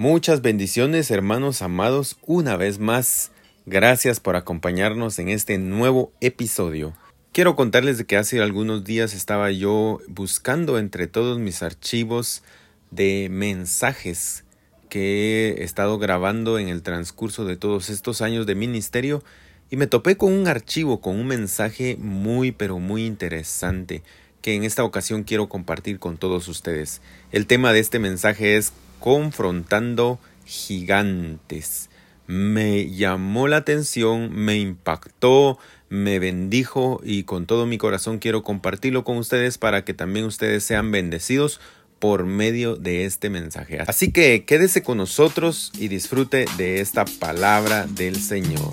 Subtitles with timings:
[0.00, 3.32] Muchas bendiciones hermanos amados una vez más.
[3.66, 6.94] Gracias por acompañarnos en este nuevo episodio.
[7.32, 12.42] Quiero contarles que hace algunos días estaba yo buscando entre todos mis archivos
[12.90, 14.44] de mensajes
[14.88, 19.22] que he estado grabando en el transcurso de todos estos años de ministerio
[19.68, 24.02] y me topé con un archivo con un mensaje muy pero muy interesante
[24.40, 27.02] que en esta ocasión quiero compartir con todos ustedes.
[27.32, 31.90] El tema de este mensaje es confrontando gigantes.
[32.26, 35.58] Me llamó la atención, me impactó,
[35.88, 40.62] me bendijo y con todo mi corazón quiero compartirlo con ustedes para que también ustedes
[40.62, 41.60] sean bendecidos
[41.98, 43.80] por medio de este mensaje.
[43.86, 48.72] Así que quédese con nosotros y disfrute de esta palabra del Señor.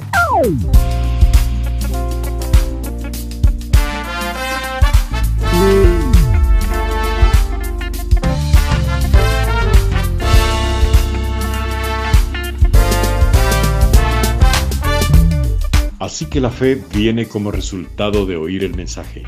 [16.07, 19.23] Así que la fe viene como resultado de oír el mensaje,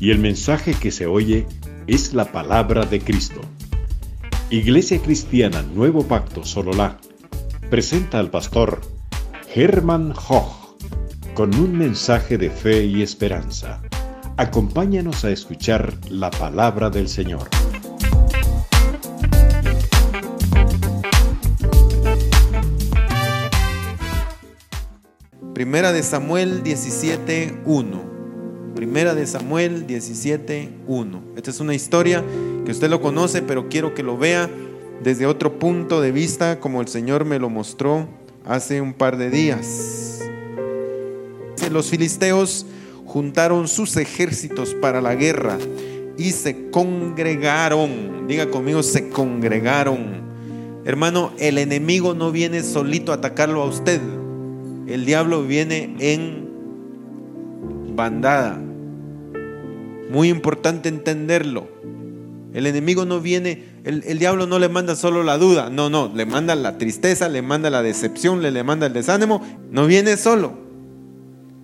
[0.00, 1.46] y el mensaje que se oye
[1.86, 3.40] es la palabra de Cristo.
[4.50, 6.98] Iglesia Cristiana Nuevo Pacto Sololá
[7.70, 8.80] presenta al pastor
[9.54, 10.74] Hermann Hoch
[11.34, 13.80] con un mensaje de fe y esperanza.
[14.36, 17.48] Acompáñanos a escuchar la palabra del Señor.
[25.56, 28.74] Primera de Samuel 17.1.
[28.74, 31.22] Primera de Samuel 17.1.
[31.34, 32.22] Esta es una historia
[32.66, 34.50] que usted lo conoce, pero quiero que lo vea
[35.02, 38.06] desde otro punto de vista, como el Señor me lo mostró
[38.44, 40.20] hace un par de días.
[41.72, 42.66] Los filisteos
[43.06, 45.56] juntaron sus ejércitos para la guerra
[46.18, 48.26] y se congregaron.
[48.28, 50.20] Diga conmigo, se congregaron.
[50.84, 54.02] Hermano, el enemigo no viene solito a atacarlo a usted.
[54.86, 56.48] El diablo viene en
[57.96, 58.60] bandada.
[60.10, 61.68] Muy importante entenderlo.
[62.54, 66.24] El enemigo no viene, el, diablo no le manda solo la duda, no, no, le
[66.24, 70.54] manda la tristeza, le manda la decepción, le, le manda el desánimo, no viene solo.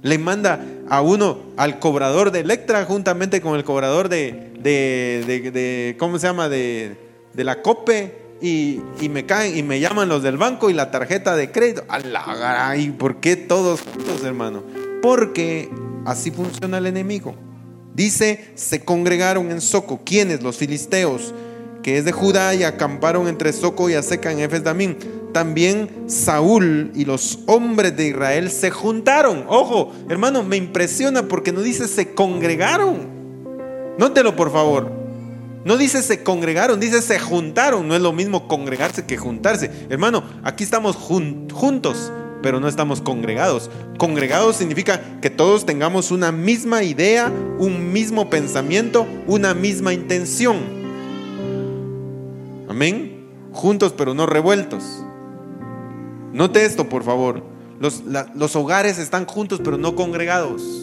[0.02, 6.18] Le manda a uno, al cobrador de Electra, juntamente con el cobrador de, de, ¿cómo
[6.18, 6.50] se llama?
[6.50, 6.96] De,
[7.32, 11.36] de la COPE, y, me caen y me llaman los del banco y la tarjeta
[11.36, 11.84] de crédito.
[11.88, 14.64] ¡A ¿Y por qué todos juntos, hermano?
[15.00, 15.70] Porque
[16.04, 17.36] así funciona el enemigo.
[17.94, 20.00] Dice, se congregaron en Soco.
[20.04, 20.42] ¿Quiénes?
[20.42, 21.32] Los filisteos,
[21.82, 24.96] que es de Judá y acamparon entre Soco y Aseca en Efes Damín.
[25.32, 29.44] También Saúl y los hombres de Israel se juntaron.
[29.48, 33.06] Ojo, hermano, me impresiona porque no dice se congregaron.
[33.98, 35.01] Nótelo, por favor.
[35.64, 37.86] No dice se congregaron, dice se juntaron.
[37.86, 39.70] No es lo mismo congregarse que juntarse.
[39.88, 42.12] Hermano, aquí estamos juntos,
[42.42, 43.70] pero no estamos congregados.
[43.98, 50.56] Congregados significa que todos tengamos una misma idea, un mismo pensamiento, una misma intención.
[52.68, 53.28] Amén.
[53.52, 55.04] Juntos, pero no revueltos.
[56.32, 57.44] Note esto, por favor.
[57.78, 58.02] Los,
[58.34, 60.81] los hogares están juntos, pero no congregados.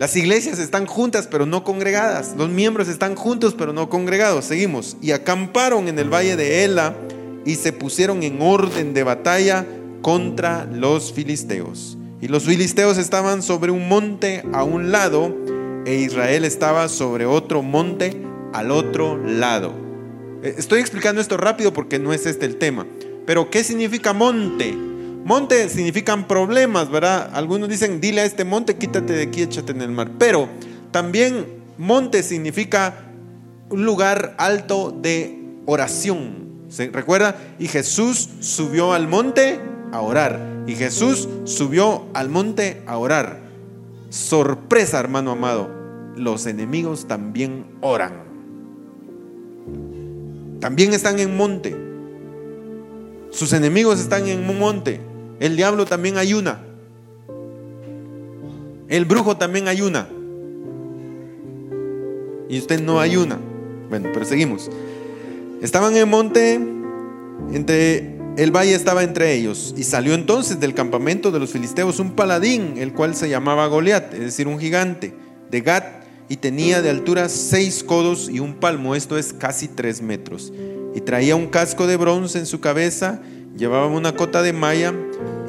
[0.00, 2.34] Las iglesias están juntas pero no congregadas.
[2.34, 4.46] Los miembros están juntos pero no congregados.
[4.46, 4.96] Seguimos.
[5.02, 6.96] Y acamparon en el valle de Ela
[7.44, 9.66] y se pusieron en orden de batalla
[10.00, 11.98] contra los filisteos.
[12.22, 15.36] Y los filisteos estaban sobre un monte a un lado
[15.84, 18.22] e Israel estaba sobre otro monte
[18.54, 19.74] al otro lado.
[20.42, 22.86] Eh, estoy explicando esto rápido porque no es este el tema.
[23.26, 24.74] Pero ¿qué significa monte?
[25.24, 27.30] Monte significan problemas, ¿verdad?
[27.32, 30.12] Algunos dicen, dile a este monte, quítate de aquí, échate en el mar.
[30.18, 30.48] Pero
[30.90, 31.46] también
[31.78, 33.04] monte significa
[33.68, 36.48] un lugar alto de oración.
[36.68, 37.36] ¿Se recuerda?
[37.58, 39.60] Y Jesús subió al monte
[39.92, 40.64] a orar.
[40.66, 43.40] Y Jesús subió al monte a orar.
[44.08, 45.70] Sorpresa, hermano amado.
[46.16, 48.12] Los enemigos también oran.
[50.60, 51.76] También están en monte.
[53.30, 55.00] Sus enemigos están en un monte.
[55.40, 56.60] El diablo también ayuna.
[58.88, 60.06] El brujo también ayuna.
[62.50, 63.38] Y usted no ayuna.
[63.88, 64.70] Bueno, pero seguimos.
[65.62, 66.60] Estaban en el monte,
[67.54, 69.74] entre el valle estaba entre ellos.
[69.78, 74.12] Y salió entonces del campamento de los filisteos un paladín, el cual se llamaba Goliat,
[74.12, 75.14] es decir, un gigante
[75.50, 80.02] de Gat, y tenía de altura seis codos y un palmo, esto es casi tres
[80.02, 80.52] metros.
[80.94, 83.22] Y traía un casco de bronce en su cabeza
[83.56, 84.94] Llevaba una cota de malla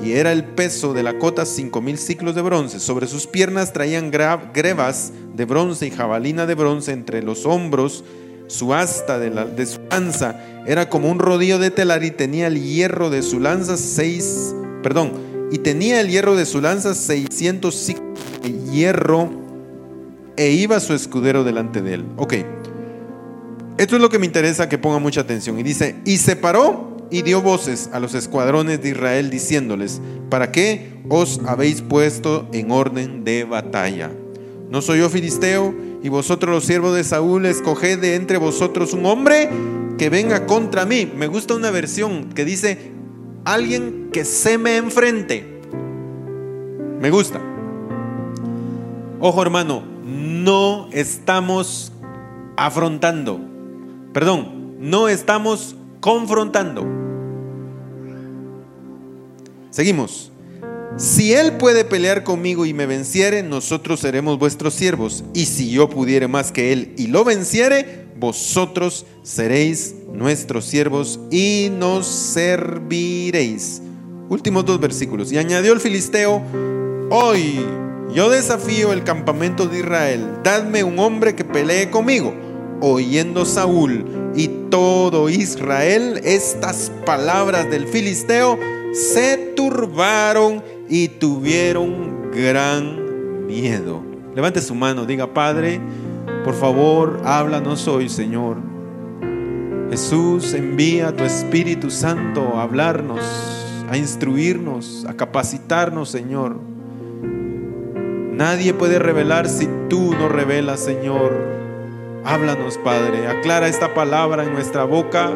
[0.04, 2.80] y era el peso de la cota cinco mil ciclos de bronce.
[2.80, 8.04] Sobre sus piernas traían grebas de bronce y jabalina de bronce entre los hombros.
[8.48, 12.48] Su asta de, la, de su lanza era como un rodillo de telar y tenía
[12.48, 14.54] el hierro de su lanza seis,
[14.84, 15.14] perdón,
[15.52, 19.30] y tenía el hierro de su lanza 600 ciclos de hierro
[20.38, 22.06] e iba su escudero delante de él.
[22.18, 22.34] Ok,
[23.78, 25.60] esto es lo que me interesa que ponga mucha atención.
[25.60, 30.52] Y dice, y se paró y dio voces a los escuadrones de Israel diciéndoles, ¿para
[30.52, 34.10] qué os habéis puesto en orden de batalla?
[34.70, 35.76] ¿No soy yo filisteo?
[36.02, 39.50] Y vosotros los siervos de Saúl, escoged de entre vosotros un hombre
[39.98, 41.12] que venga contra mí.
[41.16, 42.92] Me gusta una versión que dice,
[43.44, 45.60] alguien que se me enfrente.
[47.02, 47.42] Me gusta.
[49.20, 51.92] Ojo hermano, no estamos
[52.56, 53.40] afrontando.
[54.14, 56.86] Perdón, no estamos confrontando.
[59.70, 60.32] Seguimos.
[60.98, 65.24] Si él puede pelear conmigo y me venciere, nosotros seremos vuestros siervos.
[65.34, 71.70] Y si yo pudiere más que él y lo venciere, vosotros seréis nuestros siervos y
[71.72, 73.82] nos serviréis.
[74.28, 75.32] Últimos dos versículos.
[75.32, 76.42] Y añadió el filisteo,
[77.10, 77.66] hoy
[78.14, 82.34] yo desafío el campamento de Israel, dadme un hombre que pelee conmigo.
[82.82, 88.58] Oyendo Saúl y todo Israel estas palabras del filisteo,
[88.94, 94.02] se turbaron y tuvieron gran miedo.
[94.36, 95.82] Levante su mano, diga, Padre,
[96.44, 98.58] por favor, háblanos hoy, Señor.
[99.90, 103.20] Jesús, envía tu Espíritu Santo a hablarnos,
[103.90, 106.58] a instruirnos, a capacitarnos, Señor.
[108.32, 111.61] Nadie puede revelar si tú no revelas, Señor.
[112.24, 113.28] Háblanos, Padre.
[113.28, 115.32] Aclara esta palabra en nuestra boca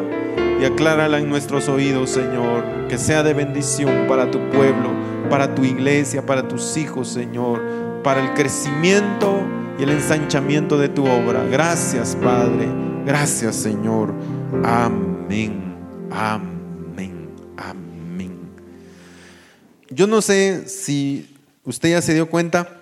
[0.60, 2.64] y aclárala en nuestros oídos, Señor.
[2.88, 8.22] Que sea de bendición para tu pueblo para tu iglesia, para tus hijos, Señor, para
[8.22, 9.42] el crecimiento
[9.78, 11.44] y el ensanchamiento de tu obra.
[11.44, 12.68] Gracias, Padre.
[13.04, 14.14] Gracias, Señor.
[14.64, 15.76] Amén.
[16.10, 17.28] Amén.
[17.56, 18.38] Amén.
[19.90, 22.75] Yo no sé si usted ya se dio cuenta.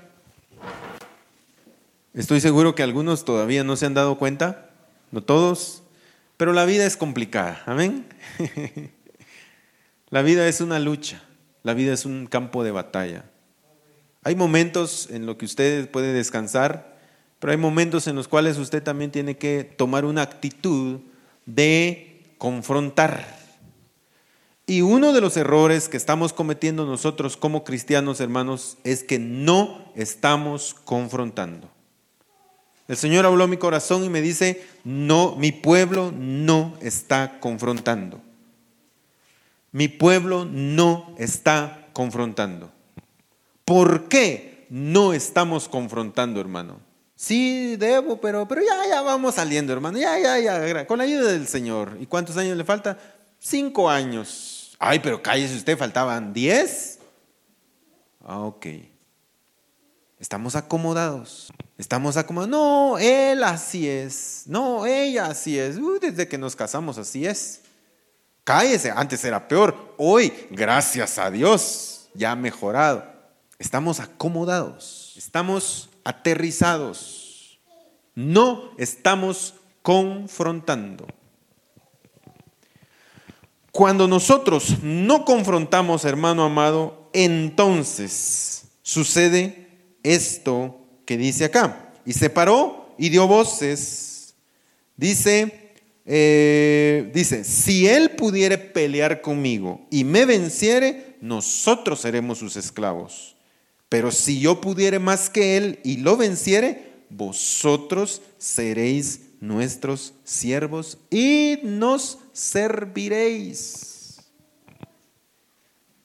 [2.15, 4.71] Estoy seguro que algunos todavía no se han dado cuenta,
[5.11, 5.83] no todos,
[6.37, 7.61] pero la vida es complicada.
[7.67, 8.07] Amén.
[10.11, 11.23] la vida es una lucha.
[11.65, 13.25] La vida es un campo de batalla.
[14.23, 16.99] Hay momentos en los que usted puede descansar,
[17.41, 21.01] pero hay momentos en los cuales usted también tiene que tomar una actitud
[21.47, 23.27] de confrontar.
[24.67, 29.93] Y uno de los errores que estamos cometiendo nosotros como cristianos, hermanos, es que no
[29.97, 31.75] estamos confrontando.
[32.89, 38.21] El Señor habló a mi corazón y me dice, no, mi pueblo no está confrontando
[39.75, 42.71] mi pueblo no está confrontando.
[43.65, 46.79] ¿Por qué no estamos confrontando, hermano?
[47.17, 49.99] Sí, debo, pero, pero ya, ya vamos saliendo, hermano.
[49.99, 51.97] Ya, ya, ya, con la ayuda del Señor.
[51.99, 52.97] ¿Y cuántos años le falta?
[53.41, 54.77] Cinco años.
[54.79, 57.01] Ay, pero cállese usted, faltaban diez.
[58.25, 58.67] Ah, ok.
[60.21, 61.53] Estamos acomodados.
[61.77, 62.51] Estamos acomodados.
[62.51, 64.45] No, él así es.
[64.47, 65.77] No, ella así es.
[66.01, 67.61] desde que nos casamos así es.
[68.45, 69.95] Cállese, antes era peor.
[69.97, 73.05] Hoy, gracias a Dios, ya ha mejorado.
[73.59, 77.59] Estamos acomodados, estamos aterrizados.
[78.15, 81.07] No estamos confrontando.
[83.73, 89.69] Cuando nosotros no confrontamos, hermano amado, entonces sucede
[90.03, 91.93] esto que dice acá.
[92.07, 94.35] Y se paró y dio voces.
[94.97, 95.73] Dice,
[96.07, 103.37] eh, dice, si él pudiere pelear conmigo y me venciere, nosotros seremos sus esclavos.
[103.89, 111.59] Pero si yo pudiere más que él y lo venciere, vosotros seréis nuestros siervos y
[111.63, 113.94] nos serviréis.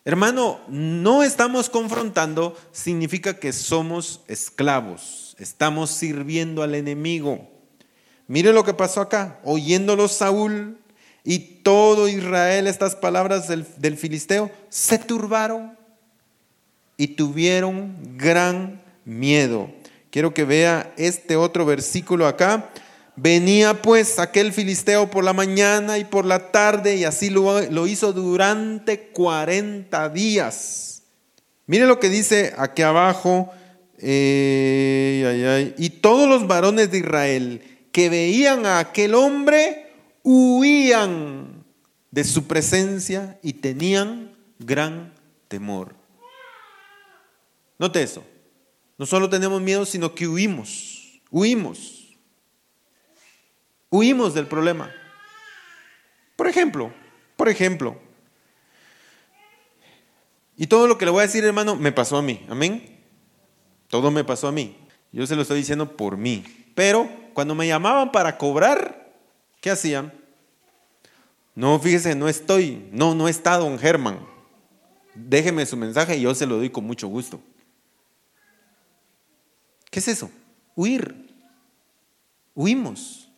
[0.05, 7.49] Hermano, no estamos confrontando, significa que somos esclavos, estamos sirviendo al enemigo.
[8.27, 9.39] Mire lo que pasó acá.
[9.43, 10.77] Oyéndolo Saúl
[11.23, 15.77] y todo Israel estas palabras del, del filisteo, se turbaron
[16.95, 19.71] y tuvieron gran miedo.
[20.11, 22.69] Quiero que vea este otro versículo acá.
[23.21, 27.85] Venía pues aquel filisteo por la mañana y por la tarde y así lo, lo,
[27.85, 31.03] hizo durante 40 días.
[31.65, 33.51] Mire lo que dice aquí abajo.
[33.97, 37.61] Eh, y todos los varones de Israel
[37.91, 39.91] que veían a aquel hombre
[40.23, 41.65] huían
[42.11, 45.13] de su presencia y tenían gran
[45.49, 45.93] temor.
[47.77, 48.23] Note eso.
[48.97, 51.21] No solo tenemos miedo, sino que huimos.
[51.29, 51.98] Huimos.
[53.89, 54.91] Huimos del problema.
[56.35, 56.93] Por ejemplo,
[57.35, 57.99] por ejemplo,
[60.59, 62.45] y todo lo que le voy a decir, hermano, me pasó a mí.
[62.49, 62.99] Amén.
[63.87, 64.77] Todo me pasó a mí.
[65.13, 66.43] Yo se lo estoy diciendo por mí.
[66.75, 69.09] Pero cuando me llamaban para cobrar,
[69.61, 70.13] ¿qué hacían?
[71.55, 74.19] No, fíjese, no estoy, no, no está don Germán.
[75.15, 77.41] Déjeme su mensaje y yo se lo doy con mucho gusto.
[79.89, 80.29] ¿Qué es eso?
[80.75, 81.33] Huir.
[82.53, 83.28] Huimos.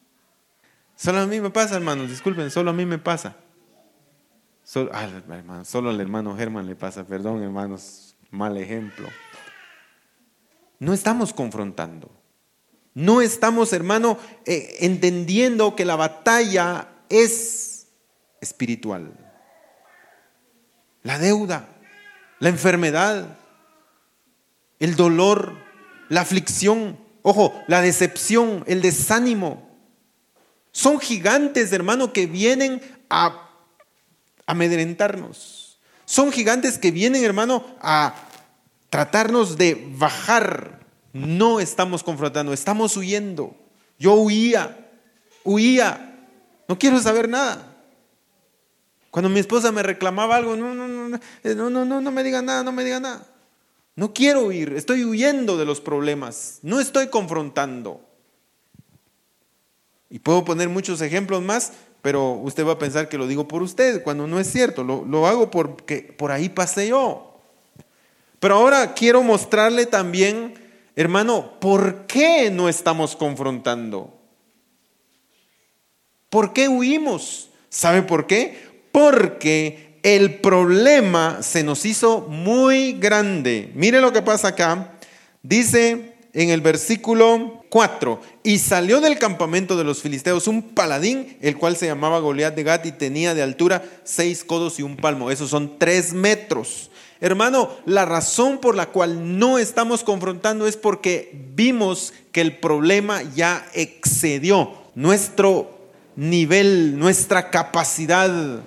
[1.01, 3.36] Solo a mí me pasa, hermanos, disculpen, solo a mí me pasa.
[4.63, 4.91] Solo,
[5.63, 9.10] solo al hermano Germán le pasa, perdón, hermanos, mal ejemplo.
[10.77, 12.12] No estamos confrontando.
[12.93, 17.88] No estamos, hermano, eh, entendiendo que la batalla es
[18.39, 19.12] espiritual.
[21.01, 21.67] La deuda,
[22.38, 23.39] la enfermedad,
[24.77, 25.55] el dolor,
[26.10, 29.70] la aflicción, ojo, la decepción, el desánimo.
[30.71, 33.49] Son gigantes, hermano, que vienen a
[34.45, 35.79] amedrentarnos.
[36.05, 38.15] Son gigantes que vienen, hermano, a
[38.89, 40.79] tratarnos de bajar.
[41.13, 43.55] No estamos confrontando, estamos huyendo.
[43.99, 44.89] Yo huía,
[45.43, 46.27] huía.
[46.67, 47.67] No quiero saber nada.
[49.11, 52.41] Cuando mi esposa me reclamaba algo, no, no, no, no, no, no, no me diga
[52.41, 53.27] nada, no me diga nada.
[53.95, 58.01] No quiero huir, estoy huyendo de los problemas, no estoy confrontando.
[60.11, 63.63] Y puedo poner muchos ejemplos más, pero usted va a pensar que lo digo por
[63.63, 67.39] usted, cuando no es cierto, lo, lo hago porque por ahí pasé yo.
[68.39, 70.53] Pero ahora quiero mostrarle también,
[70.95, 74.13] hermano, por qué no estamos confrontando.
[76.29, 77.49] ¿Por qué huimos?
[77.69, 78.71] ¿Sabe por qué?
[78.91, 83.71] porque el problema se nos hizo muy grande.
[83.75, 84.93] Mire lo que pasa acá.
[85.43, 91.55] Dice en el versículo 4, y salió del campamento de los filisteos un paladín, el
[91.55, 95.31] cual se llamaba Goliat de Gat y tenía de altura seis codos y un palmo.
[95.31, 96.91] Esos son tres metros.
[97.21, 103.21] Hermano, la razón por la cual no estamos confrontando es porque vimos que el problema
[103.21, 105.71] ya excedió nuestro
[106.17, 108.59] nivel, nuestra capacidad.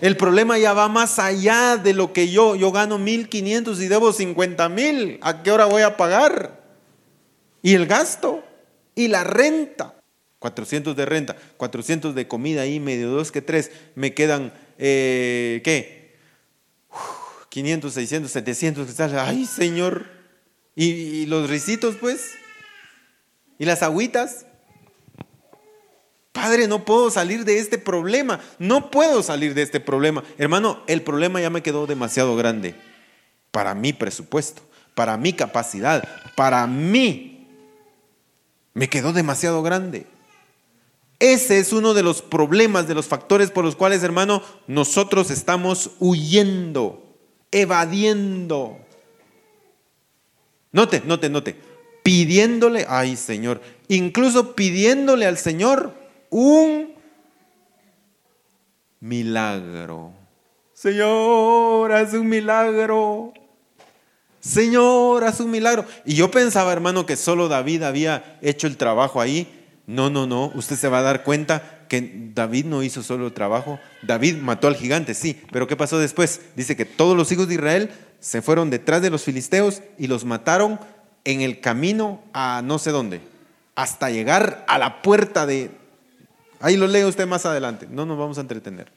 [0.00, 4.12] El problema ya va más allá de lo que yo, yo gano 1500 y debo
[4.12, 5.18] 50 mil.
[5.20, 6.57] ¿A qué hora voy a pagar?
[7.62, 8.44] Y el gasto
[8.94, 9.94] y la renta.
[10.38, 13.72] 400 de renta, 400 de comida ahí, medio dos que tres.
[13.96, 16.16] Me quedan, eh, ¿qué?
[17.48, 19.00] 500, 600, 700.
[19.14, 20.06] Ay, Señor.
[20.76, 22.30] ¿Y, y los risitos, pues?
[23.58, 24.46] ¿Y las agüitas?
[26.30, 28.38] Padre, no puedo salir de este problema.
[28.60, 30.22] No puedo salir de este problema.
[30.38, 32.76] Hermano, el problema ya me quedó demasiado grande
[33.50, 34.62] para mi presupuesto,
[34.94, 37.27] para mi capacidad, para mí.
[38.74, 40.06] Me quedó demasiado grande.
[41.18, 45.90] Ese es uno de los problemas, de los factores por los cuales, hermano, nosotros estamos
[45.98, 47.16] huyendo,
[47.50, 48.78] evadiendo.
[50.70, 51.56] Note, note, note.
[52.04, 55.92] Pidiéndole, ay Señor, incluso pidiéndole al Señor
[56.30, 56.94] un
[59.00, 60.12] milagro.
[60.72, 63.32] Señor, haz un milagro.
[64.40, 65.84] Señor, haz un milagro.
[66.04, 69.46] Y yo pensaba, hermano, que solo David había hecho el trabajo ahí.
[69.86, 70.52] No, no, no.
[70.54, 73.80] Usted se va a dar cuenta que David no hizo solo el trabajo.
[74.02, 75.40] David mató al gigante, sí.
[75.50, 76.42] Pero ¿qué pasó después?
[76.56, 77.90] Dice que todos los hijos de Israel
[78.20, 80.78] se fueron detrás de los filisteos y los mataron
[81.24, 83.20] en el camino a no sé dónde.
[83.74, 85.70] Hasta llegar a la puerta de,
[86.60, 88.90] Ahí lo lee usted más adelante, no nos vamos a entretener.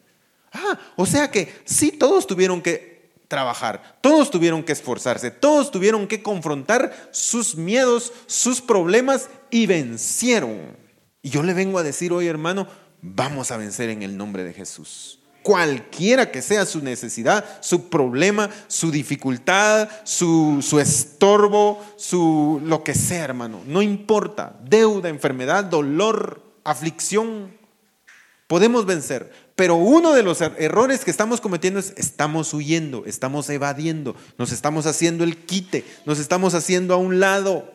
[0.52, 2.91] Ah, o sea que sí, todos tuvieron que
[3.32, 10.76] trabajar, todos tuvieron que esforzarse, todos tuvieron que confrontar sus miedos, sus problemas y vencieron.
[11.22, 12.68] Y yo le vengo a decir hoy, hermano,
[13.02, 15.20] vamos a vencer en el nombre de Jesús.
[15.44, 22.94] Cualquiera que sea su necesidad, su problema, su dificultad, su, su estorbo, su lo que
[22.94, 27.58] sea, hermano, no importa, deuda, enfermedad, dolor, aflicción,
[28.48, 29.32] podemos vencer.
[29.62, 34.52] Pero uno de los er-, errores que estamos cometiendo es estamos huyendo, estamos evadiendo, nos
[34.52, 37.72] estamos haciendo el quite, nos estamos haciendo a un lado.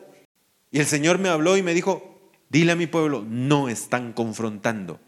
[0.69, 4.99] Y el Señor me habló y me dijo, dile a mi pueblo, no están confrontando.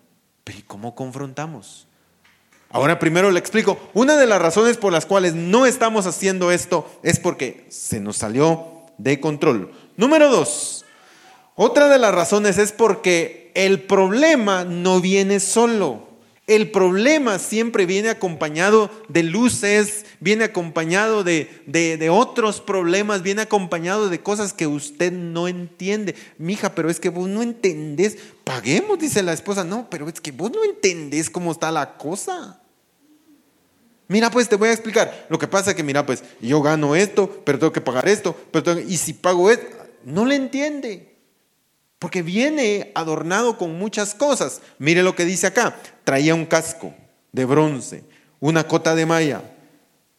[0.45, 1.85] Pero ¿y cómo confrontamos?
[2.69, 6.89] Ahora primero le explico, una de las razones por las cuales no estamos haciendo esto
[7.03, 9.73] es porque se nos salió de control.
[9.97, 10.85] Número dos,
[11.55, 16.07] otra de las razones es porque el problema no viene solo.
[16.49, 24.09] El problema siempre viene acompañado de luces, viene acompañado de, de, otros problemas, viene acompañado
[24.09, 26.15] de cosas que usted no entiende.
[26.39, 28.17] Mija, pero es que vos no entendés.
[28.43, 29.63] Paguemos, dice la esposa.
[29.63, 32.59] No, pero es que vos no entendés cómo está la cosa.
[34.07, 35.27] Mira, pues te voy a explicar.
[35.29, 38.35] Lo que pasa es que, mira, pues yo gano esto, pero tengo que pagar esto,
[38.51, 39.67] pero y si pago esto,
[40.03, 41.08] no le entiende.
[41.99, 44.61] Porque viene adornado con muchas cosas.
[44.79, 45.75] Mire lo que dice acá.
[46.05, 46.93] Traía un casco
[47.33, 48.03] de bronce,
[48.39, 49.43] una cota de malla.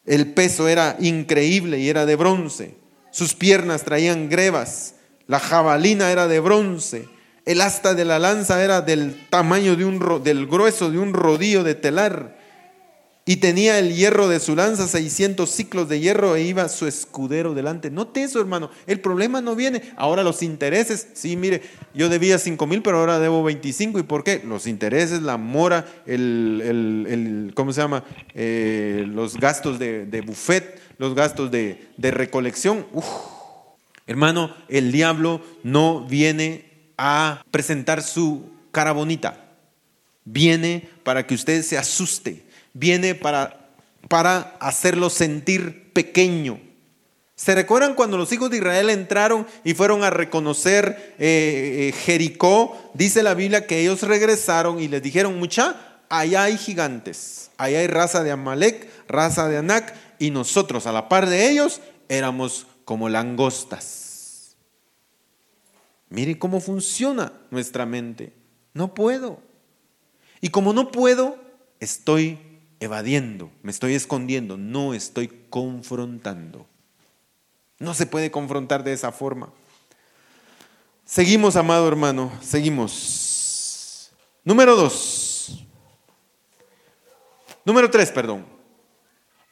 [0.05, 2.75] El peso era increíble y era de bronce.
[3.11, 4.95] Sus piernas traían grebas.
[5.27, 7.09] La jabalina era de bronce.
[7.45, 11.63] El asta de la lanza era del tamaño de un, del grueso de un rodillo
[11.63, 12.40] de telar
[13.23, 17.53] y tenía el hierro de su lanza, 600 ciclos de hierro, e iba su escudero
[17.53, 17.91] delante.
[17.91, 18.71] Note eso, hermano.
[18.87, 19.83] El problema no viene.
[19.95, 21.07] Ahora los intereses.
[21.13, 21.61] Sí, mire,
[21.93, 23.99] yo debía 5 mil, pero ahora debo 25.
[23.99, 24.41] ¿Y por qué?
[24.43, 28.03] Los intereses, la mora, el, ¿cómo se llama?
[28.33, 32.87] Eh, los gastos de, buffet, los gastos de, recolección.
[34.07, 36.65] Hermano, el diablo no viene
[36.97, 39.45] a presentar su cara bonita.
[40.25, 43.69] Viene para que usted se asuste viene para,
[44.07, 46.59] para hacerlo sentir pequeño.
[47.35, 52.91] ¿Se recuerdan cuando los hijos de Israel entraron y fueron a reconocer eh, eh, Jericó?
[52.93, 57.87] Dice la Biblia que ellos regresaron y les dijeron, mucha, allá hay gigantes, allá hay
[57.87, 63.09] raza de Amalek, raza de Anac, y nosotros a la par de ellos éramos como
[63.09, 64.55] langostas.
[66.09, 68.33] Mire cómo funciona nuestra mente.
[68.73, 69.39] No puedo.
[70.41, 71.37] Y como no puedo,
[71.79, 72.37] estoy
[72.81, 76.67] evadiendo, me estoy escondiendo, no estoy confrontando.
[77.77, 79.53] No se puede confrontar de esa forma.
[81.05, 84.11] Seguimos, amado hermano, seguimos.
[84.43, 85.63] Número dos.
[87.63, 88.45] Número tres, perdón.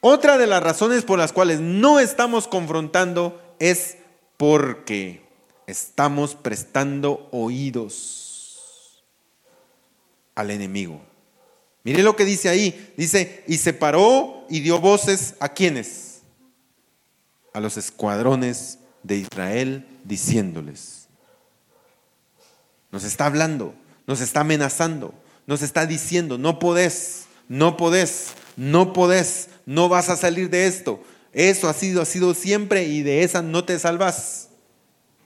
[0.00, 3.98] Otra de las razones por las cuales no estamos confrontando es
[4.36, 5.22] porque
[5.68, 9.04] estamos prestando oídos
[10.34, 11.09] al enemigo.
[11.84, 12.92] Mire lo que dice ahí.
[12.96, 16.20] Dice, y se paró y dio voces a quienes?
[17.52, 21.08] A los escuadrones de Israel diciéndoles.
[22.90, 23.74] Nos está hablando,
[24.06, 25.14] nos está amenazando,
[25.46, 31.02] nos está diciendo, no podés, no podés, no podés, no vas a salir de esto.
[31.32, 34.48] Eso ha sido, ha sido siempre y de esa no te salvas.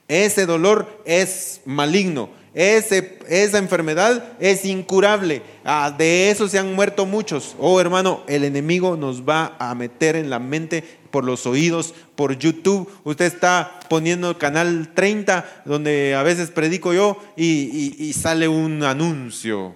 [0.09, 5.43] Ese dolor es maligno, esa enfermedad es incurable.
[5.64, 7.57] Ah, de eso se han muerto muchos.
[7.59, 12.38] Oh hermano, el enemigo nos va a meter en la mente por los oídos, por
[12.38, 12.88] YouTube.
[13.03, 19.75] Usted está poniendo el canal 30, donde a veces predico yo, y, sale un anuncio.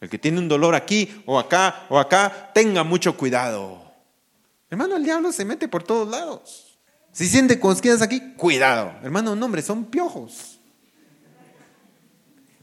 [0.00, 3.82] El que tiene un dolor aquí o acá o acá, tenga mucho cuidado.
[4.70, 6.78] Hermano, el diablo se mete por todos lados.
[7.12, 8.92] Si siente cosquillas aquí, cuidado.
[9.02, 10.55] Hermano, no, hombre, son piojos.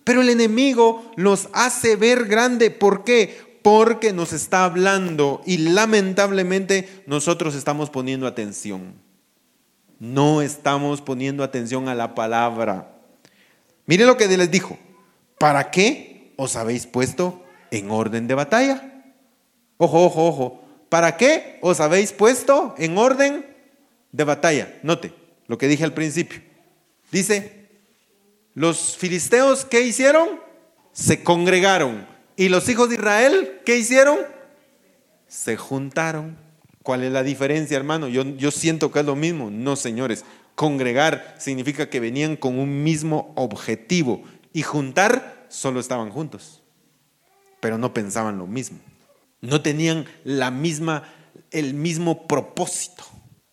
[0.04, 2.72] Pero el enemigo los hace ver grande.
[2.72, 3.60] ¿Por qué?
[3.62, 8.94] Porque nos está hablando y lamentablemente nosotros estamos poniendo atención.
[10.00, 12.98] No estamos poniendo atención a la palabra.
[13.86, 14.78] Mire lo que les dijo.
[15.38, 19.04] ¿Para qué os habéis puesto en orden de batalla?
[19.78, 20.64] Ojo, ojo, ojo.
[20.90, 23.46] ¿Para qué os habéis puesto en orden
[24.12, 24.80] de batalla?
[24.84, 25.14] Note
[25.48, 26.42] lo que dije al principio.
[27.12, 27.63] Dice,
[28.56, 30.40] los filisteos, ¿qué hicieron?
[30.92, 32.08] Se congregaron.
[32.36, 34.20] ¿Y los hijos de Israel, qué hicieron?
[35.28, 36.38] Se juntaron.
[36.84, 38.08] ¿Cuál es la diferencia, hermano?
[38.08, 39.50] Yo, yo siento que es lo mismo.
[39.50, 40.26] No, señores.
[40.56, 44.24] Congregar significa que venían con un mismo objetivo.
[44.52, 46.62] Y juntar, solo estaban juntos.
[47.60, 48.80] Pero no pensaban lo mismo.
[49.42, 51.04] No tenían la misma,
[51.52, 53.04] el mismo propósito.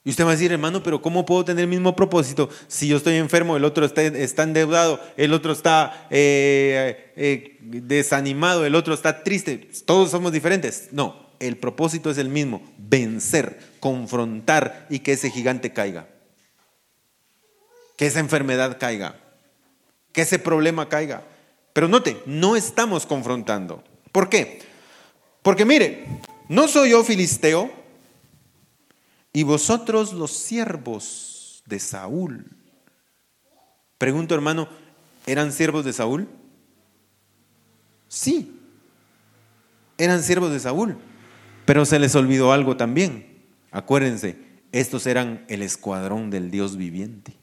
[0.03, 2.97] Y usted va a decir, hermano, pero ¿cómo puedo tener el mismo propósito si yo
[2.97, 9.23] estoy enfermo, el otro está, endeudado, el otro está eh, eh, desanimado, el otro está
[9.23, 9.69] triste?
[9.85, 10.89] Todos somos diferentes.
[10.93, 16.09] No, el propósito es el mismo, vencer, confrontar y que ese gigante caiga.
[17.99, 19.17] Que esa enfermedad caiga.
[20.13, 21.25] Que ese problema caiga.
[21.75, 23.85] Pero note, no estamos confrontando.
[24.13, 24.63] ¿Por qué?
[25.43, 26.07] Porque mire,
[26.49, 27.71] no soy yo filisteo,
[29.33, 32.47] y vosotros los siervos de Saúl.
[33.99, 34.69] Pregunto hermano,
[35.27, 36.29] ¿eran siervos de Saúl?
[38.09, 38.59] Sí,
[39.99, 40.99] eran siervos de Saúl,
[41.65, 43.45] pero se les olvidó algo también.
[43.71, 44.37] Acuérdense,
[44.73, 47.37] estos eran el escuadrón del Dios viviente.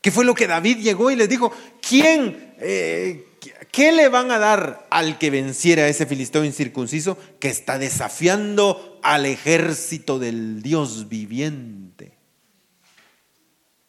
[0.00, 1.52] ¿Qué fue lo que David llegó y les dijo?
[1.80, 3.27] ¿Quién, eh,
[3.70, 8.98] ¿Qué le van a dar al que venciera a ese filisteo incircunciso que está desafiando
[9.02, 12.12] al ejército del Dios viviente?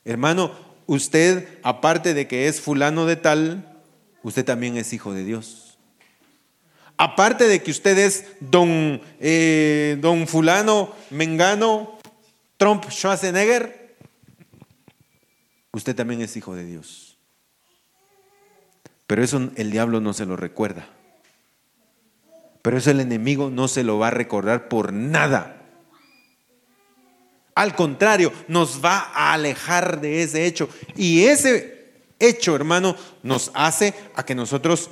[0.06, 0.52] Hermano,
[0.86, 3.82] usted, aparte de que es fulano de tal,
[4.24, 5.78] usted también es hijo de Dios.
[6.98, 11.98] Aparte de que usted es don, eh, don fulano, mengano,
[12.58, 13.96] Trump, Schwarzenegger,
[15.72, 17.09] usted también es hijo de Dios.
[19.10, 20.86] Pero eso el diablo no se lo recuerda.
[22.62, 25.64] Pero eso el enemigo no se lo va a recordar por nada.
[27.56, 30.70] Al contrario, nos va a alejar de ese hecho.
[30.96, 34.92] Y ese hecho, hermano, nos hace a que nosotros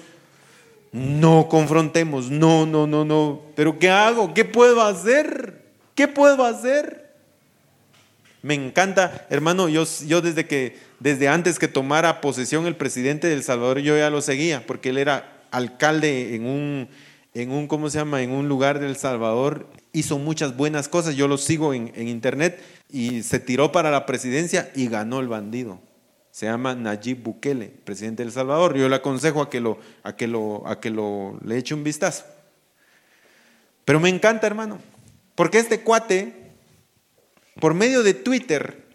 [0.91, 2.31] no confrontemos.
[2.31, 3.43] No, no, no, no.
[3.55, 4.33] Pero ¿qué hago?
[4.33, 5.63] ¿Qué puedo hacer?
[5.93, 7.06] ¿Qué puedo hacer?
[8.41, 13.33] Me encanta, hermano, yo, yo desde que desde antes que tomara posesión el presidente de
[13.33, 16.89] El Salvador, yo ya lo seguía, porque él era alcalde en un,
[17.33, 21.27] en un ¿cómo se llama?, en un lugar del Salvador, hizo muchas buenas cosas, yo
[21.27, 25.79] lo sigo en, internet, y se tiró para la presidencia y ganó el bandido.
[26.31, 28.77] Se llama Nayib Bukele, presidente del Salvador.
[28.77, 31.83] Yo le aconsejo a que lo, a que lo, a que lo le eche un
[31.83, 32.25] vistazo.
[33.85, 34.79] Pero me encanta, hermano,
[35.33, 36.46] porque este cuate,
[37.59, 38.85] por medio de Twitter,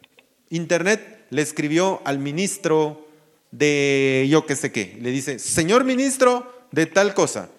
[0.51, 3.09] internet, le escribió al ministro
[3.51, 4.99] de yo qué sé qué.
[5.01, 7.51] Le dice, señor ministro de tal cosa,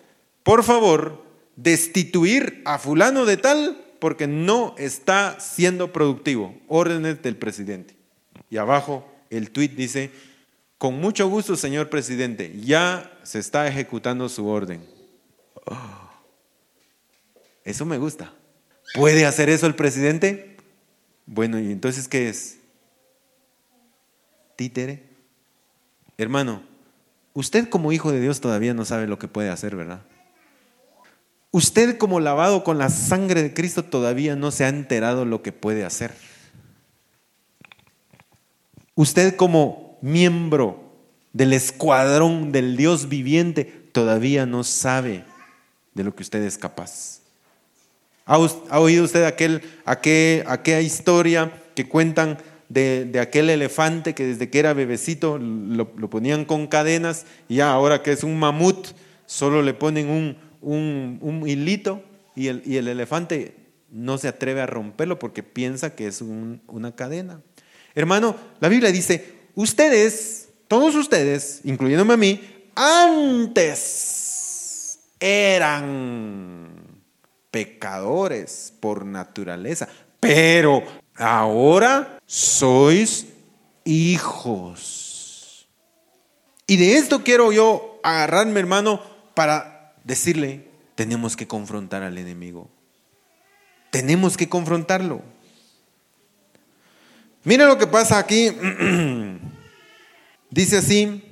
[0.44, 1.24] por favor,
[1.56, 6.56] destituir a fulano de tal porque no está siendo productivo.
[6.68, 7.96] Órdenes del presidente.
[8.50, 10.12] Y abajo el tuit dice,
[10.78, 14.86] con mucho gusto, señor presidente, ya se está ejecutando su orden.
[17.63, 18.34] Eso me gusta.
[18.94, 20.53] ¿Puede hacer eso el presidente?
[21.26, 22.58] Bueno, ¿y entonces qué es?
[24.56, 25.04] títere.
[26.18, 26.64] Hermano,
[27.34, 30.02] usted como hijo de Dios todavía no sabe lo que puede hacer, ¿verdad?
[31.52, 35.52] Usted como lavado con la sangre de Cristo todavía no se ha enterado lo que
[35.52, 36.14] puede hacer.
[38.96, 40.94] Usted como miembro
[41.32, 45.26] del escuadrón del Dios viviente todavía no sabe
[45.94, 47.23] de lo que usted es capaz.
[48.26, 48.38] ¿Ha,
[48.80, 52.38] oído usted aquel, aquel, aquella historia que cuentan
[52.70, 58.02] de, aquel elefante que desde que era bebecito lo, ponían con cadenas y ya ahora
[58.02, 58.88] que es un mamut,
[59.26, 62.02] solo le ponen un, hilito
[62.36, 63.56] y el, elefante
[63.92, 67.42] no se atreve a romperlo porque piensa que es una cadena.
[67.94, 72.42] Hermano, la Biblia dice, ustedes, todos ustedes, incluyéndome a mí,
[72.76, 74.14] antes
[75.20, 76.73] eran
[77.54, 79.88] pecadores por naturaleza,
[80.20, 80.84] pero
[81.16, 83.28] ahora sois
[83.86, 85.68] hijos.
[86.66, 89.04] Y de esto quiero yo agarrarme, hermano,
[89.36, 92.72] para decirle, tenemos que confrontar al enemigo.
[93.92, 95.22] Tenemos que confrontarlo.
[97.44, 98.50] Mira lo que pasa aquí.
[100.50, 101.24] Dice así,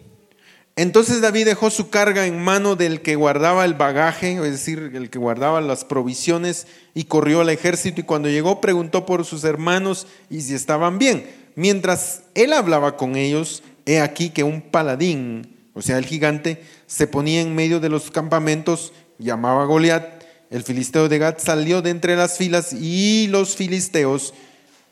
[0.82, 5.10] entonces David dejó su carga en mano del que guardaba el bagaje, es decir, el
[5.10, 10.08] que guardaba las provisiones, y corrió al ejército y cuando llegó preguntó por sus hermanos
[10.30, 11.30] y si estaban bien.
[11.56, 17.06] Mientras él hablaba con ellos, he aquí que un paladín, o sea, el gigante, se
[17.08, 20.24] ponía en medio de los campamentos, llamaba Goliat.
[20.50, 24.34] El filisteo de Gad salió de entre las filas y los filisteos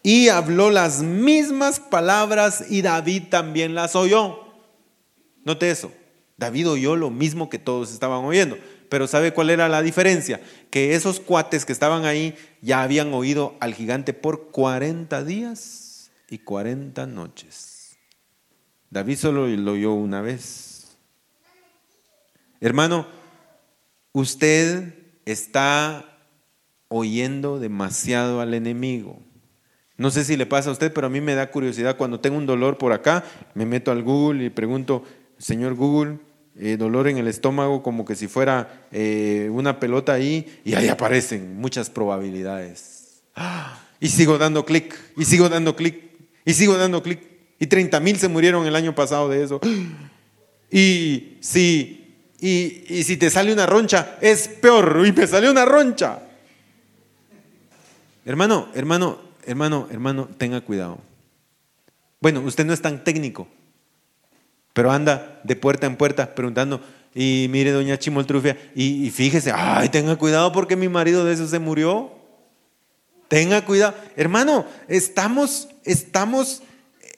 [0.03, 4.48] y habló las mismas palabras y David también las oyó.
[5.49, 5.91] Note eso.
[6.37, 8.55] David oyó lo mismo que todos estaban oyendo.
[8.87, 10.39] Pero ¿sabe cuál era la diferencia?
[10.69, 16.37] Que esos cuates que estaban ahí ya habían oído al gigante por 40 días y
[16.37, 17.97] 40 noches.
[18.91, 20.95] David solo lo oyó una vez.
[22.61, 23.07] Hermano,
[24.11, 24.93] usted
[25.25, 26.15] está
[26.89, 29.19] oyendo demasiado al enemigo.
[29.99, 32.37] No sé si le pasa a usted, pero a mí me da curiosidad cuando tengo
[32.37, 35.03] un dolor por acá, me meto al Google y pregunto,
[35.39, 36.19] señor Google,
[36.55, 40.89] eh, dolor en el estómago como que si fuera eh, una pelota ahí y ahí
[40.89, 43.21] aparecen muchas probabilidades.
[43.99, 46.03] y sigo dando clic, y sigo dando clic,
[46.45, 47.21] y sigo dando clic.
[47.61, 49.59] Y 30 mil se murieron el año pasado de eso.
[50.71, 55.03] Y si, y, y si te sale una roncha, es peor.
[55.05, 56.21] Y me salió una roncha.
[58.23, 60.99] Hermano, hermano, hermano, hermano, tenga cuidado.
[62.21, 63.47] Bueno, usted no es tan técnico
[64.79, 66.79] pero anda de puerta en puerta preguntando,
[67.13, 71.59] y mire, doña Chimoltrufia, y, fíjese, ay, tenga cuidado porque mi marido de eso se
[71.59, 72.13] murió.
[73.27, 73.93] Tenga cuidado.
[74.15, 76.61] Hermano, estamos, estamos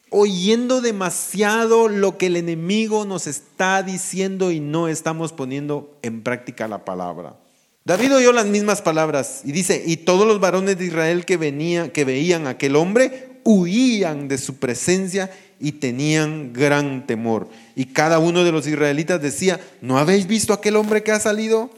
[0.09, 6.67] oyendo demasiado lo que el enemigo nos está diciendo y no estamos poniendo en práctica
[6.67, 7.35] la palabra.
[7.85, 11.91] David oyó las mismas palabras y dice, y todos los varones de Israel que, venían,
[11.91, 17.47] que veían a aquel hombre huían de su presencia y tenían gran temor.
[17.75, 21.69] Y cada uno de los israelitas decía, ¿no habéis visto aquel hombre que ha salido?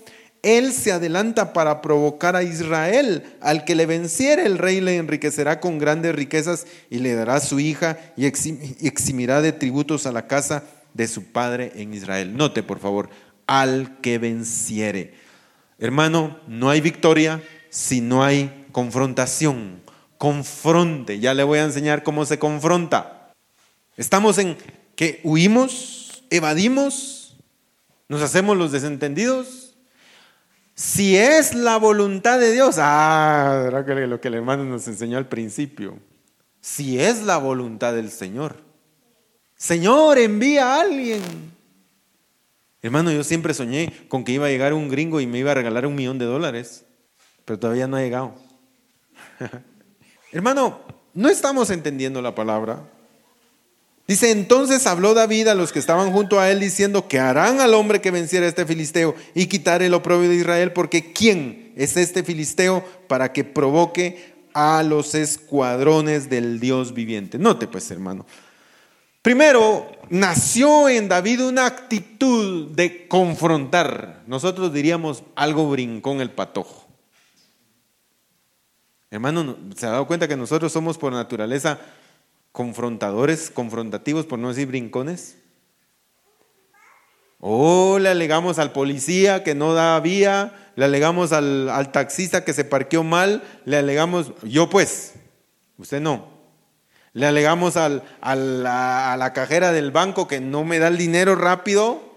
[0.41, 3.23] Él se adelanta para provocar a Israel.
[3.41, 7.59] Al que le venciere, el rey le enriquecerá con grandes riquezas y le dará su
[7.59, 12.35] hija y eximirá de tributos a la casa de su padre en Israel.
[12.35, 13.09] Note, por favor,
[13.47, 15.13] al que venciere.
[15.79, 19.81] Hermano, no hay victoria si no hay confrontación.
[20.17, 21.19] Confronte.
[21.19, 23.22] Ya le voy a enseñar cómo se confronta.
[23.97, 24.57] Estamos en
[24.95, 27.35] que huimos, evadimos,
[28.07, 29.63] nos hacemos los desentendidos
[30.75, 35.99] si es la voluntad de Dios, ah, lo que el hermano nos enseñó al principio.
[36.61, 38.55] Si es la voluntad del Señor.
[39.55, 41.21] Señor, envía a alguien.
[42.81, 45.55] Hermano, yo siempre soñé con que iba a llegar un gringo y me iba a
[45.55, 46.85] regalar un millón de dólares,
[47.45, 48.33] pero todavía no ha llegado.
[50.31, 50.81] Hermano,
[51.13, 52.81] no estamos entendiendo la palabra.
[54.05, 57.73] Dice, entonces habló David a los que estaban junto a él diciendo que harán al
[57.73, 61.95] hombre que venciera a este filisteo y quitar el oprobio de Israel, porque ¿quién es
[61.95, 67.39] este filisteo para que provoque a los escuadrones del Dios viviente?
[67.39, 68.25] Note pues, hermano.
[69.21, 74.21] Primero, nació en David una actitud de confrontar.
[74.27, 76.85] Nosotros diríamos algo brincón el patojo.
[79.09, 81.79] Hermano, ¿se ha dado cuenta que nosotros somos por naturaleza
[82.53, 85.37] confrontadores, confrontativos, por no decir brincones.
[87.39, 92.63] O le alegamos al policía que no da vía, le alegamos al, taxista que se
[92.63, 95.15] parqueó mal, le alegamos, yo pues,
[95.77, 96.31] usted no.
[97.11, 102.13] Le alegamos al, a la cajera del banco que no me da el dinero rápido.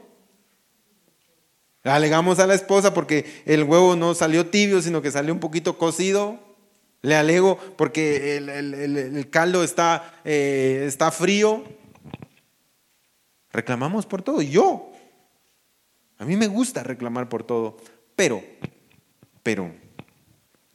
[1.82, 5.40] Le alegamos a la esposa porque el huevo no salió tibio, sino que salió un
[5.40, 6.45] poquito cocido.
[7.02, 11.64] Le alego porque el, caldo está, eh, está frío.
[13.52, 14.42] Reclamamos por todo.
[14.42, 14.92] Yo.
[16.18, 17.76] A mí me gusta reclamar por todo.
[18.16, 18.42] Pero,
[19.42, 19.72] pero,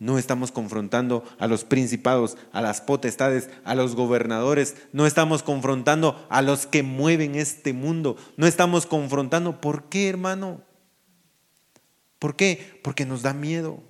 [0.01, 4.75] no estamos confrontando a los principados, a las potestades, a los gobernadores.
[4.93, 8.17] No estamos confrontando a los que mueven este mundo.
[8.35, 9.61] No estamos confrontando.
[9.61, 10.61] ¿Por qué, hermano?
[12.17, 12.79] ¿Por qué?
[12.83, 13.83] Porque nos da miedo.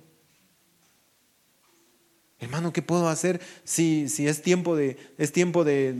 [2.42, 5.92] Hermano, ¿qué puedo hacer si, si es tiempo, de, es tiempo de,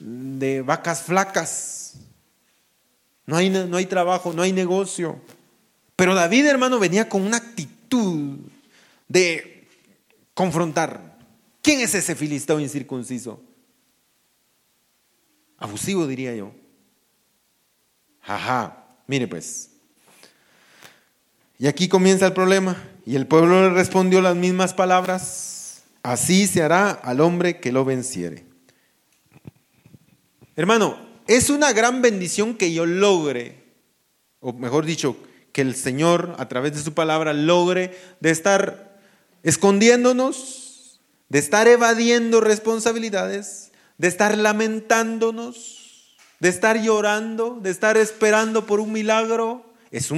[0.00, 1.94] de, vacas flacas?
[3.24, 5.20] No hay, no hay trabajo, no hay negocio.
[5.94, 8.38] Pero David, hermano, venía con una actitud
[9.06, 9.68] de
[10.34, 11.16] confrontar.
[11.62, 13.40] ¿Quién es ese filisteo incircunciso?
[15.56, 16.52] Abusivo, diría yo.
[18.22, 19.70] Ajá, mire pues.
[21.60, 22.76] Y aquí comienza el problema.
[23.10, 27.84] Y el pueblo le respondió las mismas palabras, así se hará al hombre que lo
[27.84, 28.44] venciere.
[30.54, 30.96] Hermano,
[31.26, 33.64] es una gran bendición que yo logre,
[34.38, 35.16] o mejor dicho,
[35.50, 39.00] que el Señor a través de su palabra logre de estar
[39.42, 48.78] escondiéndonos, de estar evadiendo responsabilidades, de estar lamentándonos, de estar llorando, de estar esperando por
[48.78, 50.10] un milagro, es,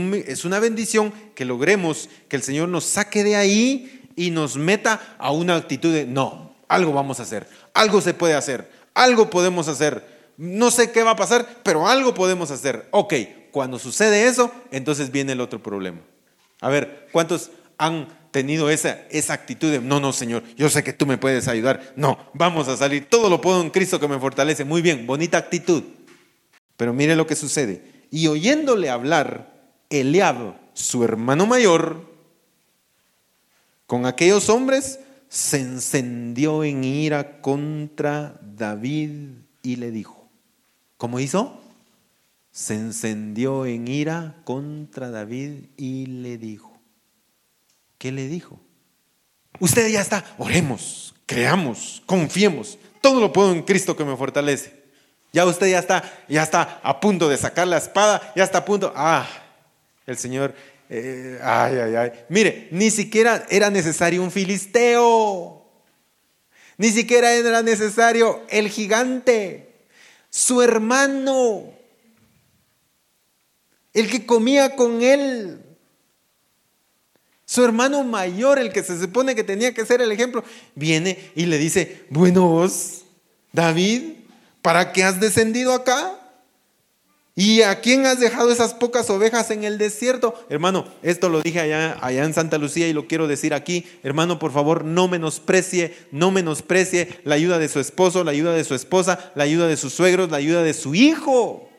[0.45, 5.31] una bendición que logremos que el Señor nos saque de ahí y nos meta a
[5.31, 10.23] una actitud de, no, algo vamos a hacer, algo se puede hacer, algo podemos hacer.
[10.37, 12.89] No sé qué va a pasar, pero algo podemos hacer.
[12.91, 13.15] Ok,
[13.51, 16.01] cuando sucede eso, entonces viene el otro problema.
[16.61, 20.93] A ver, ¿cuántos han tenido esa, esa actitud de, no, no, Señor, yo sé que
[20.93, 21.93] tú me puedes ayudar.
[21.97, 24.65] No, vamos a salir, todo lo puedo en Cristo que me fortalece.
[24.65, 25.83] Muy bien, bonita actitud.
[26.77, 28.07] Pero mire lo que sucede.
[28.11, 29.52] Y oyéndole hablar,
[29.93, 32.11] Eliab, su hermano mayor,
[33.87, 39.11] con aquellos hombres, se encendió en ira contra David
[39.63, 40.29] y le dijo,
[40.97, 41.61] ¿cómo hizo?
[42.51, 46.79] Se encendió en ira contra David y le dijo,
[47.99, 48.59] ¿qué le dijo?
[49.61, 54.83] Usted ya está, oremos, creamos, confiemos, todo lo puedo en Cristo que me fortalece.
[55.33, 58.65] Ya usted ya está, ya está a punto de sacar la espada, ya está a
[58.65, 59.27] punto, ah,
[60.07, 60.55] el Señor,
[60.89, 62.13] eh, ay, ay, ay.
[62.29, 65.63] Mire, ni siquiera era necesario un filisteo.
[66.77, 69.73] Ni siquiera era necesario el gigante,
[70.31, 71.73] su hermano,
[73.93, 75.61] el que comía con él.
[77.45, 80.43] Su hermano mayor, el que se supone que tenía que ser el ejemplo,
[80.75, 83.03] viene y le dice, bueno vos,
[83.53, 84.15] David,
[84.63, 86.19] ¿para qué has descendido acá?
[87.35, 90.35] ¿Y a quién has dejado esas pocas ovejas en el desierto?
[90.51, 93.87] Hermano, esto lo dije allá, allá en Santa Lucía y lo quiero decir aquí.
[94.03, 98.65] Hermano, por favor, no menosprecie, no menosprecie la ayuda de su esposo, la ayuda de
[98.65, 101.71] su esposa, la ayuda de sus suegros, la ayuda de su hijo.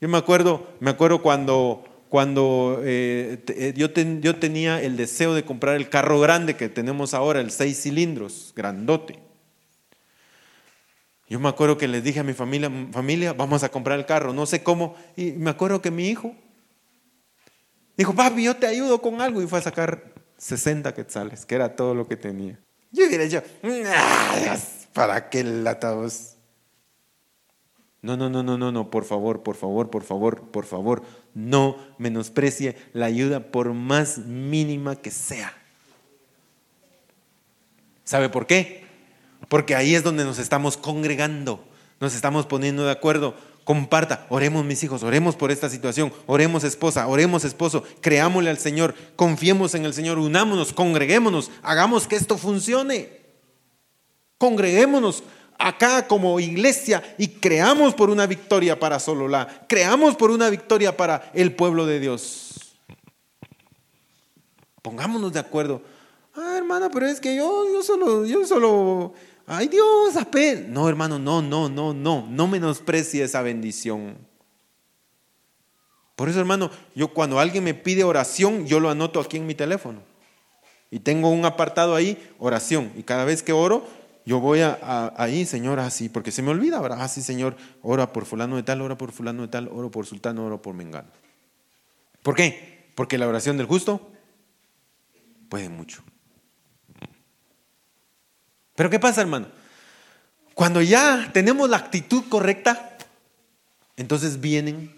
[0.00, 5.44] Yo me acuerdo, me acuerdo cuando, cuando eh, eh, yo, yo tenía el deseo de
[5.44, 9.25] comprar el carro grande que tenemos ahora, el seis cilindros, grandote.
[11.28, 14.32] Yo me acuerdo que les dije a mi familia, familia, vamos a comprar el carro,
[14.32, 14.94] no sé cómo.
[15.16, 16.34] Y me acuerdo que mi hijo
[17.96, 19.42] dijo, papi, yo te ayudo con algo.
[19.42, 22.58] Y fue a sacar 60 quetzales, que era todo lo que tenía.
[22.92, 23.42] Yo hubiera dicho,
[24.92, 26.36] ¿para qué latados?
[28.02, 31.02] No, no, no, no, no, no, por favor, por favor, por favor, por favor,
[31.34, 35.52] no menosprecie la ayuda por más mínima que sea.
[38.04, 38.85] ¿Sabe por qué?
[39.48, 41.64] Porque ahí es donde nos estamos congregando,
[42.00, 43.34] nos estamos poniendo de acuerdo.
[43.64, 48.94] Comparta, oremos mis hijos, oremos por esta situación, oremos esposa, oremos esposo, creámosle al Señor,
[49.16, 53.10] confiemos en el Señor, unámonos, congreguémonos, hagamos que esto funcione.
[54.38, 55.24] Congreguémonos
[55.58, 61.30] acá como iglesia y creamos por una victoria para Sololá, creamos por una victoria para
[61.34, 62.76] el pueblo de Dios.
[64.82, 65.82] Pongámonos de acuerdo.
[66.34, 69.14] Ah, hermana, pero es que yo, yo solo, yo solo
[69.46, 70.66] ay Dios, ape.
[70.68, 74.16] No, hermano, no, no, no, no, no menosprecie esa bendición.
[76.16, 79.54] Por eso, hermano, yo cuando alguien me pide oración, yo lo anoto aquí en mi
[79.54, 80.00] teléfono.
[80.90, 82.92] Y tengo un apartado ahí, oración.
[82.96, 83.86] Y cada vez que oro,
[84.24, 87.02] yo voy a, ahí, Señor, así, porque se me olvida, ¿verdad?
[87.02, 90.46] Así, Señor, ora por fulano de tal, ora por fulano de tal, oro por sultano,
[90.46, 91.08] oro por mengano.
[92.22, 92.90] ¿Por qué?
[92.94, 94.10] Porque la oración del justo
[95.48, 96.02] puede mucho.
[98.76, 99.48] Pero ¿qué pasa, hermano?
[100.54, 102.96] Cuando ya tenemos la actitud correcta,
[103.96, 104.94] entonces vienen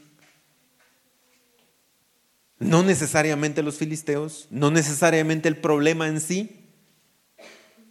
[2.59, 6.65] no necesariamente los filisteos, no necesariamente el problema en sí,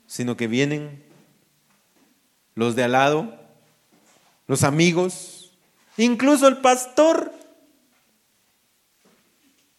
[0.05, 1.03] sino que vienen
[2.55, 3.39] los de al lado,
[4.47, 5.53] los amigos,
[5.95, 7.33] incluso el pastor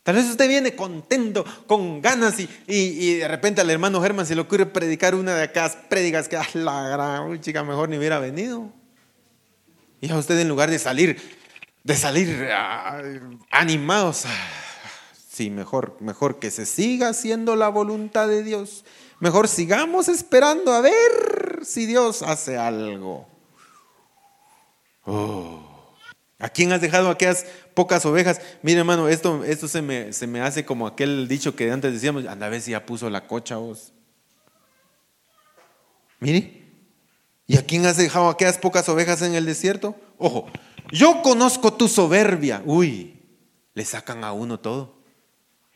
[0.09, 4.40] Tal vez usted viene contento, con ganas y, de repente al hermano Germán se le
[4.40, 8.73] ocurre predicar una de acá prédicas que, ah, la gran chica, mejor ni hubiera venido.
[10.01, 11.21] Y a usted en lugar de salir,
[11.85, 13.03] de salir ah,
[13.51, 18.87] animados, ah, mejor, mejor que se siga haciendo la voluntad de Dios.
[19.21, 23.29] Mejor sigamos esperando a ver si Dios hace algo.
[25.05, 25.68] Oh.
[26.38, 28.40] ¿A quién has dejado aquellas pocas ovejas?
[28.62, 32.27] Mire, hermano, esto, esto se, me, se me hace como aquel dicho que antes decíamos,
[32.27, 33.92] anda a ver si ya puso la cocha vos.
[36.20, 36.64] Mire,
[37.46, 39.96] ¿y a quién has dejado aquellas pocas ovejas en el desierto?
[40.16, 40.46] Ojo,
[40.92, 42.62] yo conozco tu soberbia.
[42.64, 43.20] Uy,
[43.74, 44.98] le sacan a uno todo.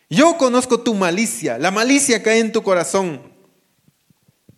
[0.08, 3.32] Yo conozco tu malicia, la malicia que hay en tu corazón.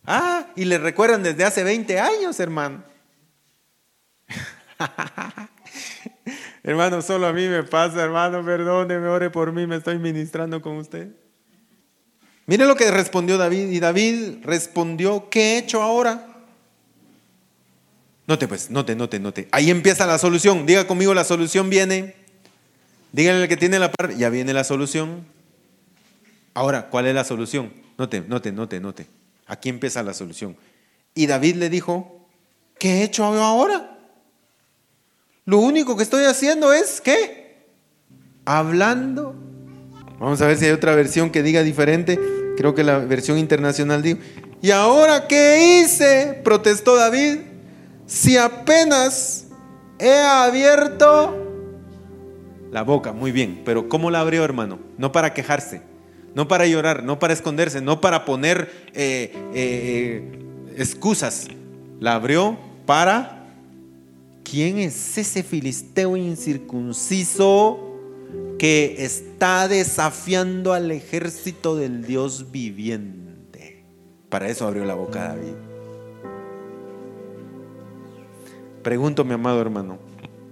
[0.05, 2.85] Ah, y le recuerdan desde hace 20 años, hermano.
[6.63, 10.77] hermano, solo a mí me pasa, hermano, perdóneme, ore por mí, me estoy ministrando con
[10.77, 11.09] usted.
[12.47, 13.71] Mire lo que respondió David.
[13.71, 16.27] Y David respondió, ¿qué he hecho ahora?
[18.27, 19.49] Note pues, note, note, note.
[19.51, 20.67] Ahí empieza la solución.
[20.67, 22.15] Diga conmigo, la solución viene.
[23.13, 25.25] Díganle al que tiene la parte, ya viene la solución.
[26.53, 27.73] Ahora, ¿cuál es la solución?
[27.97, 29.07] Note, note, note, note.
[29.47, 30.57] Aquí empieza la solución.
[31.15, 32.27] Y David le dijo,
[32.79, 33.94] ¿qué he hecho ahora?
[35.45, 37.67] Lo único que estoy haciendo es, ¿qué?
[38.45, 39.35] Hablando.
[40.19, 42.19] Vamos a ver si hay otra versión que diga diferente.
[42.57, 44.21] Creo que la versión internacional dijo.
[44.63, 46.41] ¿Y ahora qué hice?
[46.45, 47.41] Protestó David.
[48.07, 49.47] Si apenas
[49.99, 51.45] he abierto
[52.75, 54.81] la boca, muy bien, pero ¿cómo la abrió, hermano?
[54.99, 55.83] No para quejarse,
[56.35, 60.41] no para llorar, no para esconderse, no para poner eh, eh,
[60.77, 61.47] excusas.
[62.01, 63.44] La abrió para
[64.45, 67.81] ¿quién es ese filisteo incircunciso
[68.59, 73.85] que está desafiando al ejército del Dios viviente?
[74.29, 75.55] Para eso abrió la boca David.
[78.83, 79.99] Pregunto, mi amado hermano,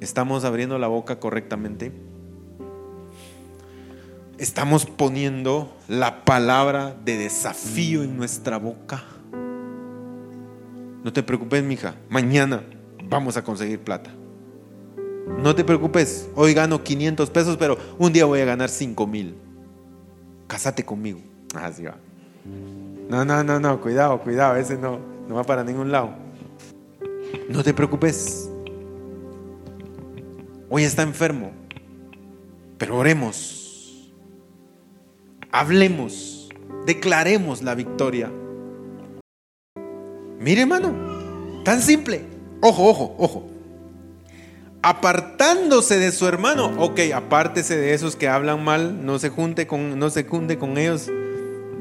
[0.01, 1.93] ¿estamos abriendo la boca correctamente?
[4.39, 9.05] ¿Estamos poniendo la palabra de desafío en nuestra boca?
[11.05, 11.95] No te preocupes, mija.
[12.09, 12.65] Mañana
[13.13, 14.11] vamos a conseguir plata.
[15.39, 19.37] No te preocupes, hoy gano 500 pesos, pero un día voy a ganar 5 mil.
[20.47, 21.21] Cásate conmigo.
[21.55, 21.97] Así ah, va.
[23.09, 24.99] No, no, no, no, cuidado, cuidado, ese no,
[25.29, 26.15] no va para ningún lado.
[27.51, 28.51] no te preocupes.
[30.71, 31.53] Hoy está enfermo,
[32.79, 34.11] pero oremos,
[35.51, 36.49] hablemos,
[36.87, 38.33] declaremos la victoria.
[40.39, 42.32] Mire, hermano, tan simple.
[42.65, 43.47] Ojo, ojo, ojo.
[44.83, 49.99] Apartándose de su hermano, ok, apártese de esos que hablan mal, no se junte con,
[49.99, 51.11] no se con ellos.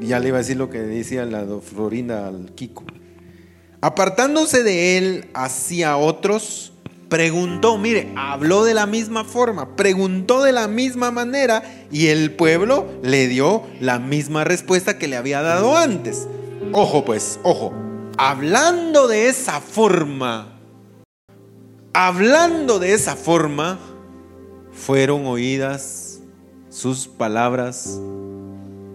[0.00, 2.82] Ya le iba a decir lo que decía la Florinda al Kiko.
[3.80, 6.72] Apartándose de él hacia otros,
[7.08, 11.62] preguntó, mire, habló de la misma forma, preguntó de la misma manera
[11.92, 16.26] y el pueblo le dio la misma respuesta que le había dado antes.
[16.72, 17.72] Ojo pues, ojo,
[18.18, 20.51] hablando de esa forma,
[21.92, 23.78] hablando de esa forma,
[24.72, 26.20] fueron oídas
[26.68, 28.00] sus palabras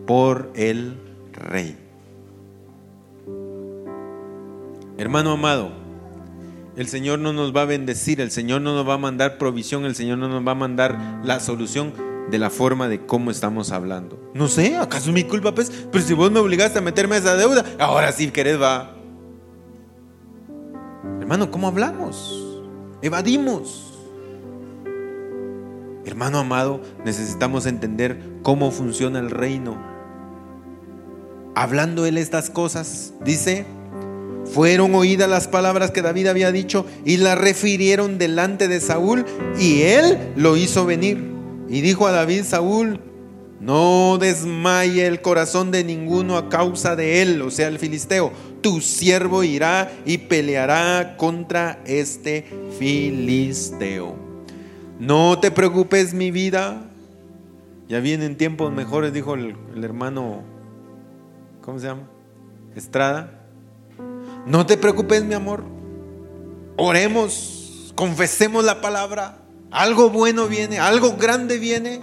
[0.06, 0.98] por el
[1.32, 1.78] rey.
[4.98, 5.72] Hermano amado,
[6.76, 9.86] el Señor no nos va a bendecir, el Señor no nos va a mandar provisión,
[9.86, 11.93] el Señor no nos va a mandar la solución
[12.32, 14.20] de la forma de cómo estamos hablando.
[14.34, 15.54] No sé, ¿acaso es mi culpa?
[15.54, 15.72] Pues?
[15.91, 18.95] Pero si vos me obligaste a meterme a esa deuda, ahora sí querés va.
[21.20, 22.47] Hermano, ¿cómo hablamos?
[23.02, 23.93] Evadimos.
[26.06, 29.78] Hermano amado, necesitamos entender cómo funciona el reino.
[31.54, 33.66] Hablando él estas cosas, dice,
[34.45, 39.26] fueron oídas las palabras que David había dicho y las refirieron delante de Saúl
[39.60, 41.24] y él lo hizo venir.
[41.70, 43.00] Y dijo a David Saúl,
[43.60, 48.32] no desmaye el corazón de ninguno a causa de él, o sea, el filisteo.
[48.62, 52.45] Tu siervo irá y peleará contra este
[52.78, 54.16] filisteo.
[54.99, 56.84] No te preocupes mi vida.
[57.88, 60.41] Ya vienen tiempos mejores, dijo el, hermano,
[61.62, 62.10] ¿cómo se llama?
[62.76, 63.45] Estrada.
[64.45, 65.64] No te preocupes, mi amor.
[66.76, 69.39] Oremos, confesemos la palabra.
[69.72, 72.01] Algo bueno viene, algo grande viene.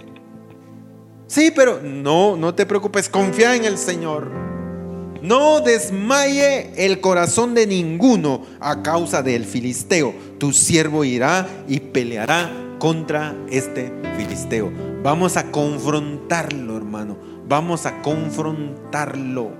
[1.27, 4.54] Sí, pero no, no te preocupes, confía en el Señor.
[5.21, 10.13] No desmaye el corazón de ninguno a causa del filisteo.
[10.37, 14.71] Tu siervo irá y peleará contra este filisteo.
[15.01, 17.17] Vamos a confrontarlo, hermano.
[17.47, 19.51] Vamos a confrontarlo.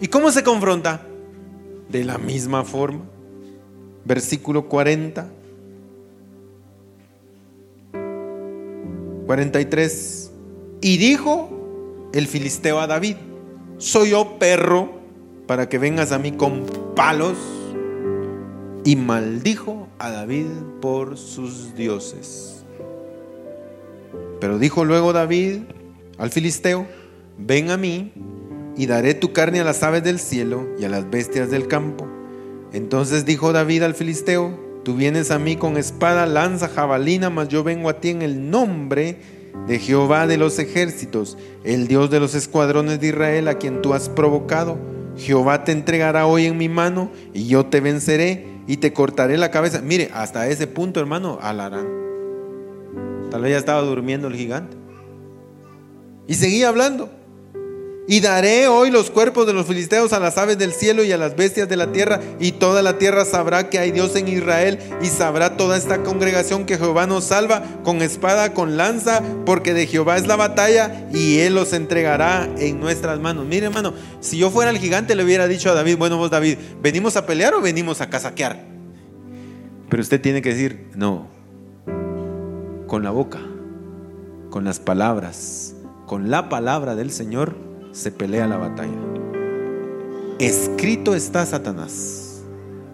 [0.00, 1.06] ¿Y cómo se confronta?
[1.88, 3.04] De la misma forma.
[4.04, 5.28] Versículo 40.
[9.26, 10.23] 43.
[10.84, 13.16] Y dijo el filisteo a David,
[13.78, 14.92] soy yo perro
[15.46, 17.38] para que vengas a mí con palos.
[18.84, 20.44] Y maldijo a David
[20.82, 22.66] por sus dioses.
[24.42, 25.62] Pero dijo luego David
[26.18, 26.86] al filisteo,
[27.38, 28.12] ven a mí
[28.76, 32.06] y daré tu carne a las aves del cielo y a las bestias del campo.
[32.74, 37.64] Entonces dijo David al filisteo, tú vienes a mí con espada, lanza, jabalina, mas yo
[37.64, 39.33] vengo a ti en el nombre
[39.66, 43.94] de Jehová de los ejércitos, el Dios de los escuadrones de Israel, a quien tú
[43.94, 44.78] has provocado.
[45.16, 49.50] Jehová te entregará hoy en mi mano y yo te venceré y te cortaré la
[49.50, 49.80] cabeza.
[49.80, 51.86] Mire, hasta ese punto, hermano, alarán.
[53.30, 54.76] Tal vez ya estaba durmiendo el gigante.
[56.26, 57.10] Y seguía hablando.
[58.06, 61.16] Y daré hoy los cuerpos de los filisteos a las aves del cielo y a
[61.16, 64.78] las bestias de la tierra, y toda la tierra sabrá que hay Dios en Israel,
[65.00, 69.86] y sabrá toda esta congregación que Jehová nos salva con espada, con lanza, porque de
[69.86, 73.46] Jehová es la batalla, y Él los entregará en nuestras manos.
[73.46, 76.58] Mire, hermano, si yo fuera el gigante, le hubiera dicho a David, bueno, vos David,
[76.82, 78.66] ¿venimos a pelear o venimos a casaquear?
[79.88, 81.28] Pero usted tiene que decir, no,
[82.86, 83.40] con la boca,
[84.50, 85.74] con las palabras,
[86.06, 88.92] con la palabra del Señor se pelea la batalla.
[90.38, 92.42] Escrito está Satanás.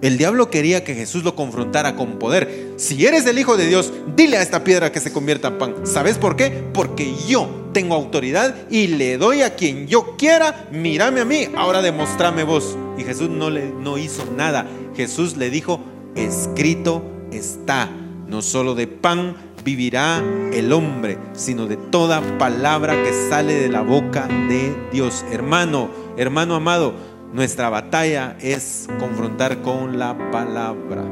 [0.03, 2.75] El diablo quería que Jesús lo confrontara con poder.
[2.77, 5.75] Si eres el Hijo de Dios, dile a esta piedra que se convierta en pan.
[5.85, 6.51] ¿Sabes por qué?
[6.73, 10.69] Porque yo tengo autoridad y le doy a quien yo quiera.
[10.71, 12.79] Mírame a mí, ahora demostrame vos.
[12.97, 14.67] Y Jesús no le no hizo nada.
[14.97, 15.81] Jesús le dijo,
[16.15, 17.91] escrito está.
[18.27, 23.83] No solo de pan vivirá el hombre, sino de toda palabra que sale de la
[23.83, 25.25] boca de Dios.
[25.31, 26.95] Hermano, hermano amado,
[27.33, 31.05] nuestra batalla es confrontar con la palabra.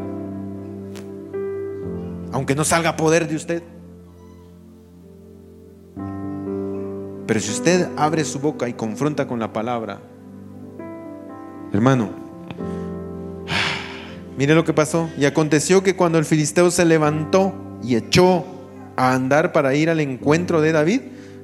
[2.32, 3.62] Aunque no salga poder de usted.
[7.26, 10.00] Pero si usted abre su boca y confronta con la palabra,
[11.72, 12.10] hermano,
[14.38, 15.10] mire lo que pasó.
[15.18, 18.44] Y aconteció que cuando el filisteo se levantó, y echó
[18.96, 21.00] a andar para ir al encuentro de David,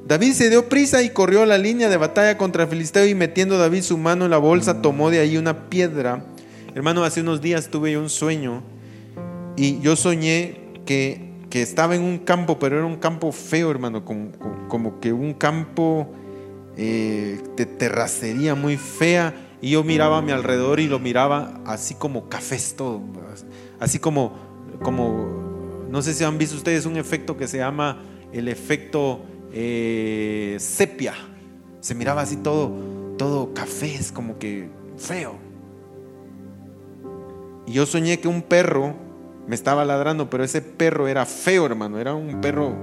[0.07, 3.57] David se dio prisa y corrió a la línea de batalla contra filisteo y metiendo
[3.57, 6.27] David su mano en la bolsa tomó de ahí una piedra.
[6.75, 8.63] Hermano, hace unos días tuve un sueño
[9.57, 14.99] y yo soñé que, estaba en un campo, pero era un campo feo, hermano, como,
[14.99, 16.13] que un campo
[16.77, 19.33] eh, de terracería muy fea.
[19.63, 23.01] Y yo miraba a mi alrededor y lo miraba así como cafés todo,
[23.79, 24.35] así como,
[24.83, 25.44] como,
[25.91, 29.21] no sé si han visto ustedes un efecto que se llama el efecto
[29.53, 31.15] eh, sepia.
[31.81, 32.73] Se miraba así todo,
[33.17, 35.37] todo cafés, como que feo.
[37.67, 38.95] Y yo soñé que un perro
[39.47, 41.99] me estaba ladrando, pero ese perro era feo, hermano.
[41.99, 42.75] Era un perro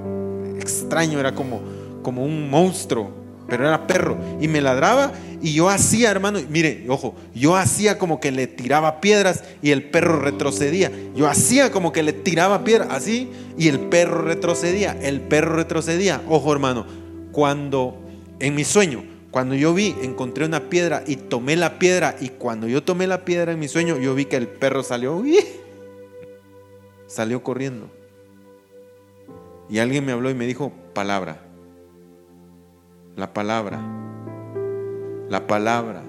[0.59, 1.61] extraño, era como,
[2.01, 3.11] como un monstruo,
[3.51, 4.17] pero era perro.
[4.39, 9.01] Y me ladraba y yo hacía, hermano, mire, ojo, yo hacía como que le tiraba
[9.01, 10.89] piedras y el perro retrocedía.
[11.17, 14.97] Yo hacía como que le tiraba piedras, así, y el perro retrocedía.
[15.01, 16.21] El perro retrocedía.
[16.29, 16.85] Ojo, hermano,
[17.33, 17.97] cuando
[18.39, 22.69] en mi sueño, cuando yo vi, encontré una piedra y tomé la piedra, y cuando
[22.69, 25.21] yo tomé la piedra en mi sueño, yo vi que el perro salió,
[27.05, 27.91] salió corriendo.
[29.69, 31.50] Y alguien me habló y me dijo, palabra
[33.15, 33.81] la palabra.
[35.29, 36.03] La palabra.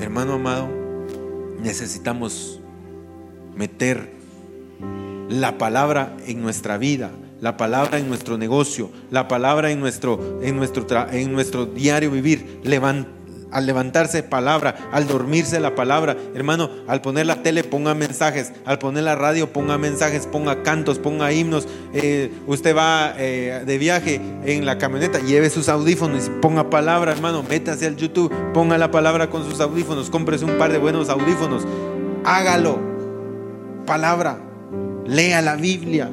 [0.00, 0.68] Hermano amado,
[1.62, 2.60] necesitamos
[3.54, 4.12] meter
[5.28, 10.56] la palabra en nuestra vida, la palabra en nuestro negocio, la palabra en nuestro, en
[10.56, 12.60] nuestro, en nuestro diario vivir.
[12.62, 13.06] Levant,
[13.54, 16.16] al levantarse palabra, al dormirse la palabra.
[16.34, 20.98] Hermano, al poner la tele ponga mensajes, al poner la radio ponga mensajes, ponga cantos,
[20.98, 21.66] ponga himnos.
[21.94, 25.94] Eh, usted va eh, de viaje en la camioneta, lleve sus audífonos
[26.40, 27.42] ponga palabra, hermano.
[27.42, 31.64] Métase al YouTube, ponga la palabra con sus audífonos, cómprese un par de buenos audífonos.
[32.24, 32.78] Hágalo.
[33.86, 34.38] Palabra.
[35.06, 36.10] Lea la Biblia.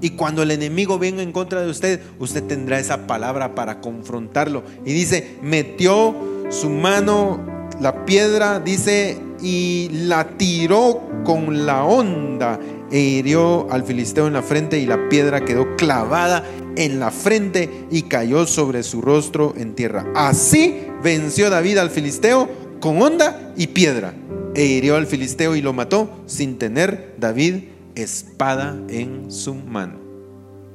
[0.00, 4.62] Y cuando el enemigo venga en contra de usted, usted tendrá esa palabra para confrontarlo.
[4.84, 6.14] Y dice, metió
[6.50, 12.58] su mano, la piedra, dice, y la tiró con la onda
[12.90, 16.44] e hirió al filisteo en la frente y la piedra quedó clavada
[16.76, 20.06] en la frente y cayó sobre su rostro en tierra.
[20.14, 22.48] Así venció David al filisteo
[22.80, 24.14] con onda y piedra
[24.54, 29.98] e hirió al filisteo y lo mató sin tener David espada en su mano.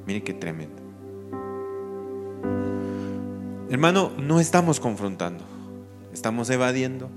[0.06, 0.82] Mire qué tremendo.
[3.70, 5.44] Hermano, no estamos confrontando,
[6.14, 7.10] estamos evadiendo.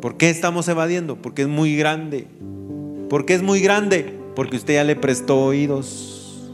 [0.00, 1.16] ¿Por qué estamos evadiendo?
[1.16, 2.26] Porque es muy grande.
[3.08, 4.18] ¿Por qué es muy grande?
[4.34, 6.50] Porque usted ya le prestó oídos.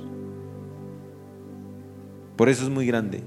[2.37, 3.23] Por eso es muy grande.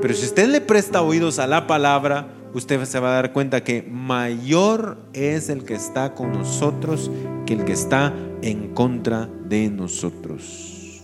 [0.00, 3.62] Pero si usted le presta oídos a la palabra, usted se va a dar cuenta
[3.62, 7.10] que mayor es el que está con nosotros
[7.46, 11.02] que el que está en contra de nosotros.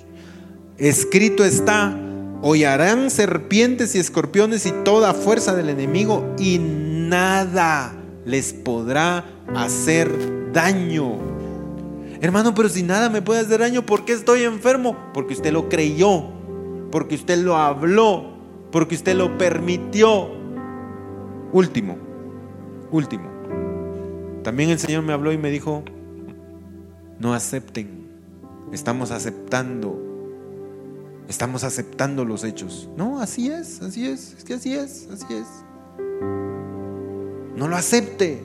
[0.77, 1.97] Escrito está,
[2.43, 9.25] hollarán serpientes y escorpiones y toda fuerza del enemigo y nada les podrá
[9.55, 11.19] hacer daño.
[12.21, 14.97] Hermano, pero si nada me puede hacer daño, ¿por qué estoy enfermo?
[15.13, 16.25] Porque usted lo creyó,
[16.91, 18.35] porque usted lo habló,
[18.73, 20.34] porque usted lo permitió.
[21.55, 21.97] Último,
[22.91, 23.31] último.
[24.43, 25.85] También el Señor me habló y me dijo,
[27.21, 28.09] no acepten,
[28.73, 29.97] estamos aceptando,
[31.29, 32.91] estamos aceptando los hechos.
[32.97, 35.47] No, así es, así es, es que así es, así es.
[37.57, 38.43] No lo acepte.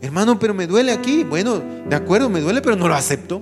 [0.00, 1.22] Hermano, pero me duele aquí.
[1.22, 3.40] Bueno, de acuerdo, me duele, pero no lo acepto.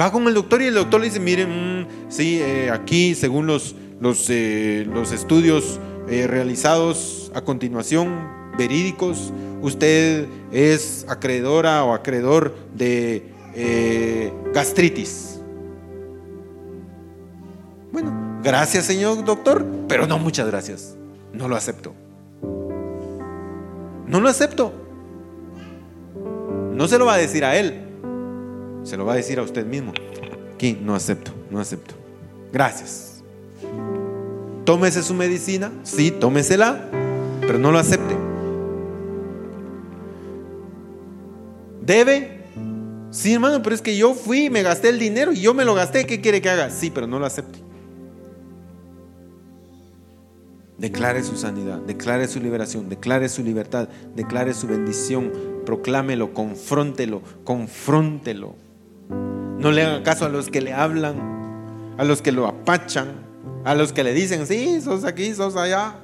[0.00, 3.46] Va con el doctor y el doctor le dice, miren, mm, sí, eh, aquí según
[3.46, 5.78] los, los, eh, los estudios
[6.10, 9.32] eh, realizados a continuación, verídicos,
[9.62, 15.40] usted es acreedora o acreedor de eh, gastritis.
[17.92, 20.96] Bueno, gracias señor doctor, pero no muchas gracias.
[21.32, 21.94] No lo acepto.
[24.06, 24.72] No lo acepto.
[26.72, 27.74] No se lo va a decir a él,
[28.84, 29.92] se lo va a decir a usted mismo.
[30.54, 31.94] Aquí no acepto, no acepto.
[32.52, 33.07] Gracias.
[34.68, 36.90] Tómese su medicina, sí, tómesela,
[37.40, 38.14] pero no lo acepte.
[41.80, 42.42] ¿Debe?
[43.10, 45.72] Sí, hermano, pero es que yo fui, me gasté el dinero y yo me lo
[45.72, 46.04] gasté.
[46.04, 46.68] ¿Qué quiere que haga?
[46.68, 47.60] Sí, pero no lo acepte.
[50.76, 55.32] Declare su sanidad, declare su liberación, declare su libertad, declare su bendición,
[55.64, 58.54] proclámelo, confróntelo, confróntelo.
[59.08, 63.27] No le haga caso a los que le hablan, a los que lo apachan,
[63.64, 65.96] a los que le dicen, sí, sos aquí, sos allá.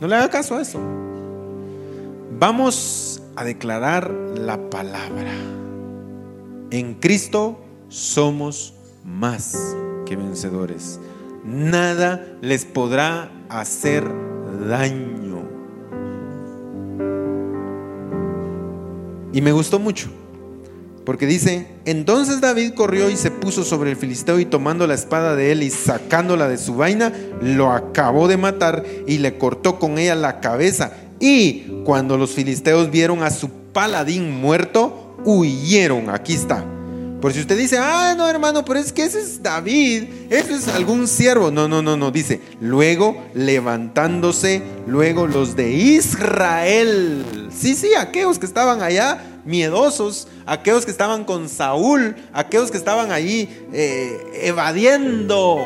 [0.00, 0.78] No le haga caso a eso.
[2.38, 5.32] Vamos a declarar la palabra.
[6.70, 8.74] En Cristo somos
[9.04, 9.76] más
[10.06, 11.00] que vencedores.
[11.44, 14.04] Nada les podrá hacer
[14.68, 15.48] daño.
[19.32, 20.08] Y me gustó mucho,
[21.08, 25.34] porque dice, entonces David corrió y se puso sobre el filisteo y tomando la espada
[25.36, 29.96] de él y sacándola de su vaina, lo acabó de matar y le cortó con
[29.96, 30.92] ella la cabeza.
[31.18, 36.10] Y cuando los filisteos vieron a su paladín muerto, huyeron.
[36.10, 36.62] Aquí está.
[37.22, 40.68] Por si usted dice, ah, no, hermano, pero es que ese es David, ese es
[40.68, 41.50] algún siervo.
[41.50, 42.10] No, no, no, no.
[42.10, 47.48] Dice, luego levantándose, luego los de Israel.
[47.50, 53.12] Sí, sí, aquellos que estaban allá miedosos, aquellos que estaban con Saúl, aquellos que estaban
[53.12, 55.64] allí eh, evadiendo.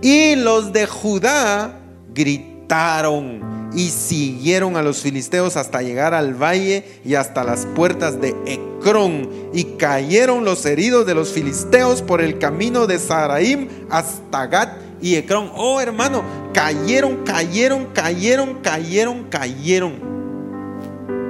[0.00, 1.78] Y los de Judá
[2.12, 8.34] gritaron y siguieron a los filisteos hasta llegar al valle y hasta las puertas de
[8.46, 9.28] Ecrón.
[9.52, 15.16] Y cayeron los heridos de los filisteos por el camino de Saraim hasta Gat y
[15.16, 15.52] Ecrón.
[15.54, 16.22] Oh hermano,
[16.54, 20.11] cayeron, cayeron, cayeron, cayeron, cayeron.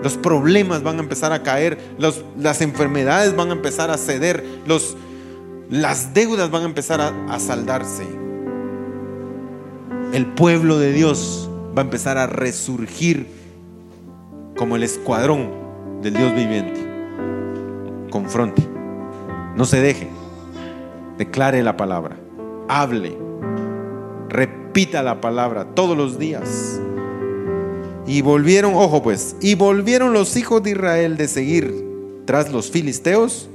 [0.03, 4.45] Los problemas van a empezar a caer, las enfermedades van a empezar a ceder,
[5.71, 8.05] las deudas van a empezar a saldarse.
[10.13, 13.27] El pueblo de Dios va a empezar a resurgir
[14.59, 15.51] como el escuadrón
[16.03, 16.87] del Dios viviente.
[18.11, 18.63] Confronte,
[19.57, 20.11] no se deje,
[21.17, 22.17] declare la palabra,
[22.69, 23.17] hable,
[24.29, 26.82] repita la palabra todos los días.
[28.07, 31.85] Y volvieron, ojo pues, y volvieron los hijos de Israel de seguir
[32.25, 33.49] tras los filisteos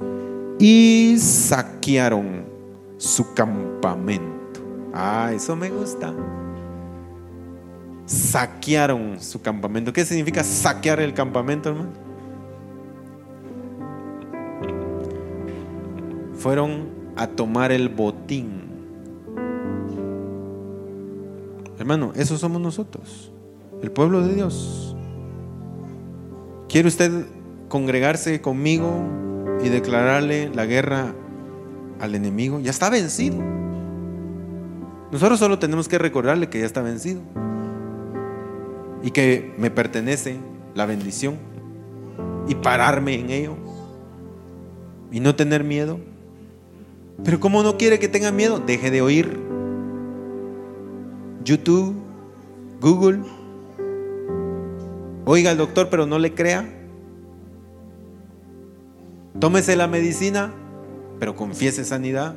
[0.59, 2.45] y saquearon
[2.97, 4.61] su campamento.
[4.93, 6.13] Ah, eso me gusta
[8.07, 9.93] saquearon su campamento.
[9.93, 11.91] ¿Qué significa saquear el campamento, hermano?
[16.33, 18.65] Fueron a tomar el botín.
[21.77, 23.31] Hermano, eso somos nosotros,
[23.81, 24.95] el pueblo de Dios.
[26.69, 27.25] ¿Quiere usted
[27.69, 28.91] congregarse conmigo
[29.63, 31.13] y declararle la guerra
[31.99, 32.59] al enemigo?
[32.59, 33.37] Ya está vencido.
[35.11, 37.21] Nosotros solo tenemos que recordarle que ya está vencido
[39.01, 40.37] y que me pertenece
[40.75, 41.35] la bendición
[42.47, 43.55] y pararme en ello
[45.11, 45.99] y no tener miedo.
[47.23, 49.39] Pero como no quiere que tenga miedo, deje de oír
[51.43, 51.95] YouTube,
[52.81, 53.21] Google.
[55.29, 56.65] Oiga al doctor, pero no le crea.
[59.37, 60.53] Tómese la medicina,
[61.19, 62.35] pero confiese sanidad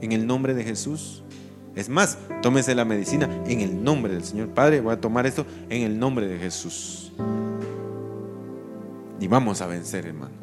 [0.00, 1.22] en el nombre de Jesús.
[1.76, 4.48] Es más, tómese la medicina en el nombre del Señor.
[4.48, 7.12] Padre, voy a tomar esto en el nombre de Jesús.
[9.20, 10.34] Y vamos a vencer, hermano.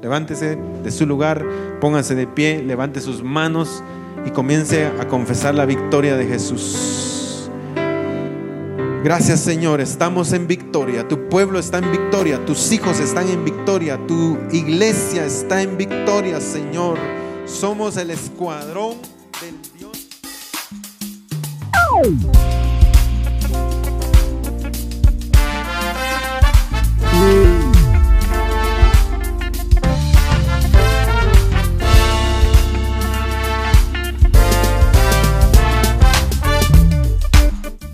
[0.00, 1.44] Levántese de su lugar,
[1.80, 3.82] póngase de pie, levante sus manos
[4.24, 7.21] y comience a confesar la victoria de Jesús.
[9.04, 13.98] Gracias Señor, estamos en victoria, tu pueblo está en victoria, tus hijos están en victoria,
[14.06, 16.98] tu iglesia está en victoria, Señor.
[17.44, 18.98] Somos el escuadrón
[19.40, 19.56] del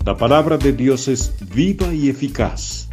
[0.09, 2.89] la palabra de Dios es viva y eficaz.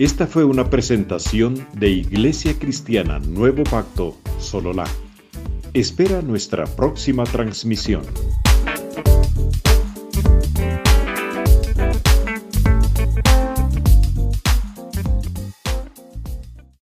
[0.00, 4.88] Esta fue una presentación de Iglesia Cristiana Nuevo Pacto Sololá.
[5.72, 8.02] Espera nuestra próxima transmisión.